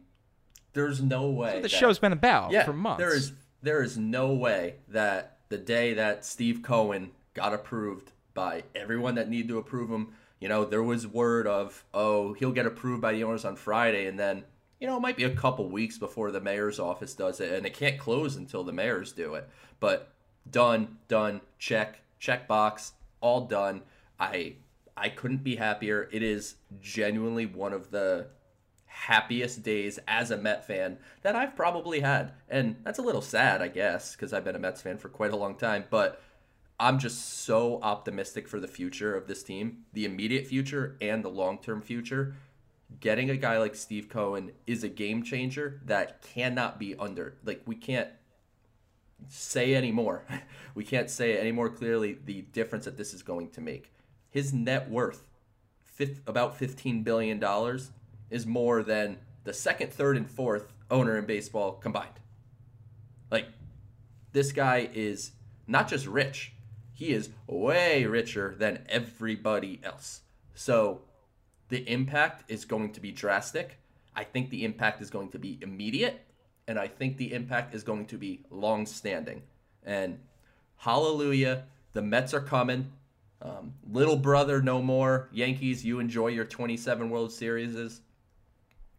there's 0.73 1.01
no 1.01 1.29
way. 1.29 1.55
the 1.55 1.61
that- 1.63 1.71
show's 1.71 1.99
been 1.99 2.11
about 2.11 2.51
yeah, 2.51 2.63
for 2.65 2.73
months. 2.73 2.99
There 2.99 3.15
is 3.15 3.33
there 3.61 3.81
is 3.81 3.97
no 3.97 4.33
way 4.33 4.75
that 4.89 5.39
the 5.49 5.57
day 5.57 5.95
that 5.95 6.23
Steve 6.23 6.61
Cohen 6.61 7.11
got 7.33 7.53
approved 7.53 8.11
by 8.33 8.63
everyone 8.75 9.15
that 9.15 9.29
needed 9.29 9.47
to 9.47 9.57
approve 9.57 9.89
him, 9.89 10.13
you 10.45 10.49
know, 10.49 10.63
there 10.63 10.83
was 10.83 11.07
word 11.07 11.47
of, 11.47 11.83
oh, 11.91 12.33
he'll 12.33 12.51
get 12.51 12.67
approved 12.67 13.01
by 13.01 13.13
the 13.13 13.23
owners 13.23 13.45
on 13.45 13.55
Friday, 13.55 14.05
and 14.05 14.19
then, 14.19 14.43
you 14.79 14.85
know, 14.85 14.95
it 14.95 14.99
might 14.99 15.17
be 15.17 15.23
a 15.23 15.35
couple 15.35 15.67
weeks 15.71 15.97
before 15.97 16.29
the 16.29 16.39
mayor's 16.39 16.79
office 16.79 17.15
does 17.15 17.39
it, 17.39 17.51
and 17.51 17.65
it 17.65 17.73
can't 17.73 17.97
close 17.97 18.35
until 18.35 18.63
the 18.63 18.71
mayors 18.71 19.11
do 19.11 19.33
it. 19.33 19.49
But 19.79 20.13
done, 20.47 20.99
done, 21.07 21.41
check, 21.57 21.99
check 22.19 22.47
box, 22.47 22.93
all 23.21 23.47
done. 23.47 23.81
I 24.19 24.57
I 24.95 25.09
couldn't 25.09 25.43
be 25.43 25.55
happier. 25.55 26.07
It 26.11 26.21
is 26.21 26.57
genuinely 26.79 27.47
one 27.47 27.73
of 27.73 27.89
the 27.89 28.27
happiest 28.85 29.63
days 29.63 29.97
as 30.07 30.29
a 30.29 30.37
Met 30.37 30.67
fan 30.67 30.99
that 31.23 31.35
I've 31.35 31.55
probably 31.55 32.01
had. 32.01 32.33
And 32.49 32.75
that's 32.83 32.99
a 32.99 33.01
little 33.01 33.23
sad, 33.23 33.63
I 33.63 33.67
guess, 33.67 34.15
because 34.15 34.31
I've 34.31 34.45
been 34.45 34.55
a 34.55 34.59
Mets 34.59 34.83
fan 34.83 34.99
for 34.99 35.09
quite 35.09 35.33
a 35.33 35.37
long 35.37 35.55
time. 35.55 35.85
But 35.89 36.21
I'm 36.79 36.99
just 36.99 37.43
so 37.45 37.79
optimistic 37.81 38.47
for 38.47 38.59
the 38.59 38.67
future 38.67 39.15
of 39.15 39.27
this 39.27 39.43
team, 39.43 39.85
the 39.93 40.05
immediate 40.05 40.45
future 40.45 40.97
and 40.99 41.23
the 41.23 41.29
long 41.29 41.57
term 41.57 41.81
future. 41.81 42.35
Getting 42.99 43.29
a 43.29 43.37
guy 43.37 43.57
like 43.57 43.75
Steve 43.75 44.09
Cohen 44.09 44.51
is 44.67 44.83
a 44.83 44.89
game 44.89 45.23
changer 45.23 45.81
that 45.85 46.21
cannot 46.21 46.77
be 46.77 46.95
under. 46.95 47.37
Like, 47.43 47.61
we 47.65 47.75
can't 47.75 48.09
say 49.27 49.75
anymore. 49.75 50.23
We 50.75 50.83
can't 50.83 51.09
say 51.09 51.37
any 51.37 51.53
more 51.53 51.69
clearly 51.69 52.17
the 52.25 52.41
difference 52.41 52.83
that 52.83 52.97
this 52.97 53.13
is 53.13 53.23
going 53.23 53.51
to 53.51 53.61
make. 53.61 53.93
His 54.29 54.51
net 54.53 54.89
worth, 54.89 55.29
fif- 55.81 56.19
about 56.27 56.59
$15 56.59 57.05
billion, 57.05 57.41
is 58.29 58.45
more 58.45 58.83
than 58.83 59.19
the 59.45 59.53
second, 59.53 59.93
third, 59.93 60.17
and 60.17 60.29
fourth 60.29 60.73
owner 60.91 61.17
in 61.17 61.25
baseball 61.25 61.71
combined. 61.71 62.19
Like, 63.31 63.47
this 64.33 64.51
guy 64.51 64.89
is 64.93 65.31
not 65.65 65.87
just 65.87 66.07
rich, 66.07 66.54
he 66.95 67.11
is 67.11 67.29
way 67.45 68.05
richer 68.05 68.55
than 68.57 68.85
everybody 68.87 69.81
else. 69.83 70.21
So, 70.55 71.01
the 71.67 71.87
impact 71.91 72.49
is 72.49 72.63
going 72.63 72.93
to 72.93 73.01
be 73.01 73.11
drastic. 73.11 73.79
I 74.15 74.23
think 74.23 74.49
the 74.49 74.63
impact 74.63 75.01
is 75.01 75.09
going 75.09 75.29
to 75.31 75.39
be 75.39 75.59
immediate, 75.61 76.25
and 76.67 76.79
I 76.79 76.87
think 76.87 77.17
the 77.17 77.33
impact 77.33 77.75
is 77.75 77.83
going 77.83 78.05
to 78.07 78.17
be 78.17 78.45
long 78.49 78.85
standing. 78.85 79.43
And 79.83 80.19
hallelujah, 80.77 81.65
the 81.91 82.01
Mets 82.01 82.33
are 82.33 82.41
coming. 82.41 82.93
Um, 83.41 83.73
little 83.91 84.15
brother, 84.15 84.61
no 84.61 84.81
more. 84.81 85.27
Yankees, 85.33 85.83
you 85.83 85.99
enjoy 85.99 86.27
your 86.27 86.45
27 86.45 87.09
World 87.09 87.33
Series. 87.33 87.99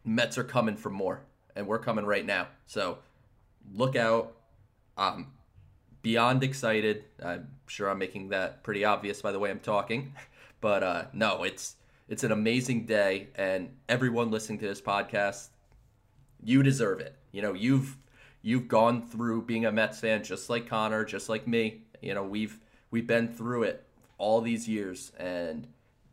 Mets 0.05 0.37
are 0.37 0.45
coming 0.45 0.77
for 0.77 0.91
more, 0.91 1.23
and 1.55 1.67
we're 1.67 1.79
coming 1.79 2.05
right 2.05 2.27
now. 2.27 2.49
So 2.67 2.99
look 3.73 3.97
out. 3.97 4.37
Um, 4.99 5.33
beyond 6.07 6.45
excited. 6.45 7.03
I'm 7.21 7.49
sure 7.67 7.89
I'm 7.89 7.99
making 7.99 8.29
that 8.29 8.63
pretty 8.63 8.85
obvious 8.85 9.21
by 9.21 9.33
the 9.33 9.41
way 9.41 9.51
I'm 9.51 9.59
talking, 9.59 10.15
but 10.61 10.85
uh, 10.85 11.07
no, 11.13 11.43
it's 11.43 11.75
it's 12.09 12.23
an 12.23 12.31
amazing 12.31 12.87
day, 12.87 13.27
and 13.35 13.71
everyone 13.89 14.31
listening 14.31 14.61
to 14.61 14.69
this 14.69 14.81
podcast, 14.81 15.49
you 16.45 16.63
deserve 16.63 17.01
it. 17.01 17.17
You 17.33 17.43
know, 17.43 17.55
you've 17.55 17.97
you've 18.41 18.69
gone 18.69 19.03
through 19.03 19.43
being 19.47 19.67
a 19.67 19.73
Mets 19.73 19.99
fan 19.99 20.23
just 20.23 20.49
like 20.49 20.69
Connor, 20.69 21.05
just 21.05 21.29
like 21.29 21.49
me. 21.49 21.81
You 22.01 22.15
know, 22.15 22.23
we've 22.23 22.61
we've 22.93 23.09
been 23.09 23.27
through 23.27 23.65
it 23.65 23.85
all 24.17 24.41
these 24.41 24.69
years, 24.69 25.11
and 25.19 25.67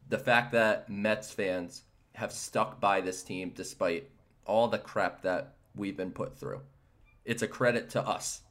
the 0.10 0.18
fact 0.18 0.54
that 0.54 0.90
Mets 0.90 1.30
fans 1.32 1.84
have 2.16 2.32
stuck 2.32 2.80
by 2.80 3.00
this 3.00 3.22
team 3.22 3.52
despite 3.56 4.10
all 4.48 4.68
the 4.68 4.80
crap 4.80 5.22
that 5.22 5.54
we've 5.76 5.96
been 5.96 6.10
put 6.10 6.36
through, 6.36 6.62
it's 7.26 7.44
a 7.44 7.48
credit 7.48 7.92
to 7.92 8.02
us. 8.02 8.42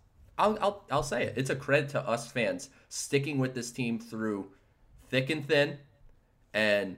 I'll, 0.43 0.59
I'll, 0.61 0.85
I'll 0.91 1.03
say 1.05 1.23
it. 1.23 1.35
It's 1.37 1.51
a 1.51 1.55
credit 1.55 1.91
to 1.91 2.01
us 2.01 2.31
fans 2.31 2.69
sticking 2.89 3.39
with 3.39 3.55
this 3.55 3.71
team 3.71 4.01
through 4.01 4.49
thick 5.09 5.31
and 5.31 5.47
thin, 5.47 5.79
and 6.53 6.97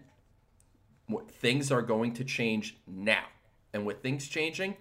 things 1.28 1.70
are 1.70 1.82
going 1.82 2.14
to 2.14 2.24
change 2.24 2.78
now. 2.86 3.24
And 3.74 3.84
with 3.84 4.00
things 4.00 4.28
changing, 4.28 4.76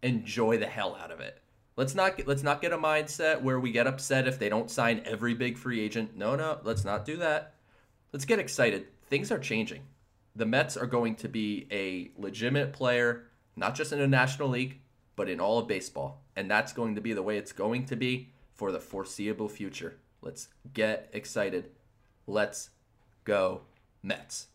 enjoy 0.00 0.58
the 0.58 0.66
hell 0.66 0.94
out 0.94 1.10
of 1.10 1.18
it. 1.18 1.40
Let's 1.74 1.96
not 1.96 2.16
get, 2.16 2.28
let's 2.28 2.44
not 2.44 2.60
get 2.60 2.72
a 2.72 2.78
mindset 2.78 3.42
where 3.42 3.58
we 3.58 3.72
get 3.72 3.88
upset 3.88 4.28
if 4.28 4.38
they 4.38 4.48
don't 4.48 4.70
sign 4.70 5.02
every 5.04 5.34
big 5.34 5.58
free 5.58 5.80
agent. 5.80 6.16
No, 6.16 6.36
no, 6.36 6.60
let's 6.62 6.84
not 6.84 7.04
do 7.04 7.16
that. 7.16 7.54
Let's 8.12 8.26
get 8.26 8.38
excited. 8.38 8.86
Things 9.08 9.32
are 9.32 9.40
changing. 9.40 9.82
The 10.36 10.46
Mets 10.46 10.76
are 10.76 10.86
going 10.86 11.16
to 11.16 11.28
be 11.28 11.66
a 11.72 12.12
legitimate 12.16 12.74
player, 12.74 13.24
not 13.56 13.74
just 13.74 13.92
in 13.92 13.98
the 13.98 14.06
National 14.06 14.48
League, 14.48 14.78
but 15.16 15.28
in 15.28 15.40
all 15.40 15.58
of 15.58 15.66
baseball. 15.66 16.21
And 16.36 16.50
that's 16.50 16.72
going 16.72 16.94
to 16.94 17.00
be 17.00 17.12
the 17.12 17.22
way 17.22 17.36
it's 17.36 17.52
going 17.52 17.86
to 17.86 17.96
be 17.96 18.30
for 18.54 18.72
the 18.72 18.80
foreseeable 18.80 19.48
future. 19.48 19.96
Let's 20.22 20.48
get 20.72 21.10
excited. 21.12 21.70
Let's 22.26 22.70
go 23.24 23.62
Mets. 24.02 24.48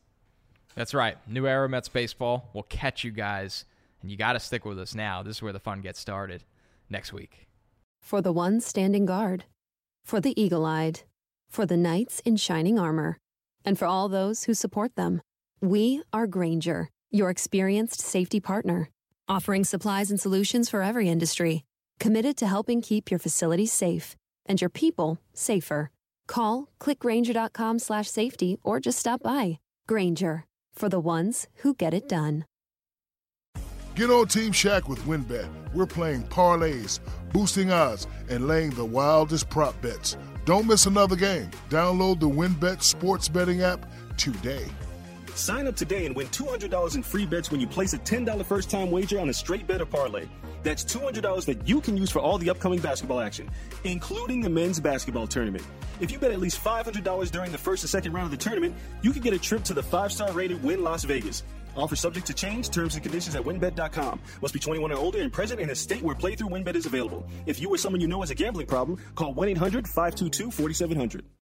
That's 0.76 0.94
right. 0.94 1.18
New 1.28 1.48
era 1.48 1.68
Mets 1.68 1.90
baseball. 1.90 2.50
We'll 2.54 2.64
catch 2.64 3.04
you 3.04 3.12
guys, 3.12 3.66
and 4.02 4.12
you 4.12 4.18
got 4.18 4.34
to 4.34 4.40
stick 4.40 4.66
with 4.66 4.80
us 4.80 4.96
now. 4.96 5.24
This 5.24 5.38
is 5.38 5.42
where 5.42 5.54
the 5.54 5.60
fun 5.60 5.82
gets 5.82 6.00
started 6.00 6.44
next 6.90 7.14
week. 7.14 7.48
For 8.02 8.22
the 8.22 8.32
ones 8.32 8.66
standing 8.66 9.06
guard, 9.06 9.46
for 10.06 10.22
the 10.22 10.40
eagle 10.42 10.66
eyed, 10.66 11.02
for 11.50 11.66
the 11.66 11.78
knights 11.78 12.20
in 12.22 12.38
shining 12.38 12.80
armor, 12.80 13.18
and 13.66 13.78
for 13.78 13.86
all 13.86 14.08
those 14.08 14.44
who 14.44 14.54
support 14.54 14.96
them. 14.96 15.22
We 15.62 16.04
are 16.14 16.28
Grainger, 16.28 16.90
your 17.10 17.30
experienced 17.30 18.00
safety 18.00 18.40
partner, 18.40 18.90
offering 19.28 19.64
supplies 19.64 20.10
and 20.10 20.20
solutions 20.20 20.70
for 20.70 20.82
every 20.82 21.10
industry, 21.10 21.64
committed 22.00 22.38
to 22.38 22.48
helping 22.48 22.82
keep 22.82 23.12
your 23.12 23.20
facilities 23.20 23.72
safe 23.72 24.16
and 24.46 24.62
your 24.62 24.70
people 24.70 25.20
safer. 25.34 25.92
Call 26.28 26.70
clickgranger.com 26.80 27.80
slash 27.80 28.08
safety 28.08 28.58
or 28.64 28.80
just 28.80 29.00
stop 29.00 29.24
by. 29.24 29.60
Grainger, 29.88 30.46
for 30.74 30.90
the 30.90 31.00
ones 31.00 31.48
who 31.58 31.74
get 31.74 31.94
it 31.94 32.08
done. 32.08 32.46
Get 33.96 34.12
on 34.12 34.28
Team 34.28 34.52
Shaq 34.52 34.88
with 34.88 35.00
WynnBET. 35.00 35.50
We're 35.74 35.88
playing 35.88 36.24
parlays, 36.26 37.00
boosting 37.34 37.72
odds, 37.72 38.06
and 38.30 38.48
laying 38.48 38.70
the 38.72 38.86
wildest 38.86 39.50
prop 39.50 39.82
bets. 39.82 40.18
Don't 40.46 40.68
miss 40.68 40.86
another 40.86 41.16
game. 41.16 41.50
Download 41.70 42.20
the 42.20 42.30
WynnBET 42.30 42.84
sports 42.84 43.28
betting 43.28 43.64
app 43.64 43.90
today. 44.16 44.66
Sign 45.38 45.68
up 45.68 45.76
today 45.76 46.08
and 46.08 46.16
win 46.16 46.26
$200 46.30 46.96
in 46.96 47.04
free 47.04 47.28
bets 47.28 47.52
when 47.52 47.62
you 47.62 47.68
place 47.68 47.94
a 47.94 48.00
$10 48.00 48.44
first 48.44 48.72
time 48.72 48.90
wager 48.90 49.20
on 49.20 49.30
a 49.30 49.34
straight 49.34 49.68
bet 49.68 49.80
or 49.80 49.86
parlay. 49.86 50.26
That's 50.64 50.84
$200 50.84 51.46
that 51.46 51.68
you 51.70 51.80
can 51.80 51.96
use 51.96 52.10
for 52.10 52.18
all 52.18 52.40
the 52.40 52.50
upcoming 52.50 52.80
basketball 52.80 53.20
action, 53.20 53.48
including 53.84 54.42
the 54.42 54.50
men's 54.50 54.80
basketball 54.80 55.28
tournament. 55.28 55.64
If 56.00 56.12
you 56.12 56.18
bet 56.18 56.32
at 56.32 56.40
least 56.40 56.60
$500 56.64 57.30
during 57.30 57.52
the 57.52 57.58
first 57.58 57.84
and 57.84 57.90
second 57.90 58.14
round 58.14 58.26
of 58.26 58.32
the 58.32 58.44
tournament, 58.44 58.74
you 59.04 59.12
can 59.12 59.22
get 59.22 59.32
a 59.32 59.38
trip 59.38 59.64
to 59.66 59.76
the 59.76 59.84
five 59.84 60.12
star 60.12 60.32
rated 60.32 60.64
Wynn 60.64 60.84
Las 60.84 61.04
Vegas. 61.04 61.44
Offer 61.76 61.96
subject 61.96 62.26
to 62.26 62.34
change, 62.34 62.72
terms 62.72 62.96
and 62.96 63.04
conditions 63.04 63.36
at 63.36 63.44
wynnbet.com. 63.44 64.20
Must 64.42 64.54
be 64.56 64.60
21 64.60 64.92
or 64.92 64.98
older 64.98 65.22
and 65.22 65.32
present 65.32 65.60
in 65.60 65.70
a 65.70 65.76
state 65.76 66.02
where 66.02 66.16
playthrough 66.16 66.50
WynnBET 66.50 66.74
is 66.74 66.88
available. 66.88 67.28
If 67.46 67.62
you 67.62 67.70
or 67.70 67.78
someone 67.78 68.02
you 68.02 68.08
know 68.08 68.22
has 68.22 68.32
a 68.32 68.36
gambling 68.36 68.66
problem, 68.66 68.98
call 69.14 69.36
1 69.36 69.50
800 69.50 69.88
522 69.88 70.50
4700. 70.50 71.24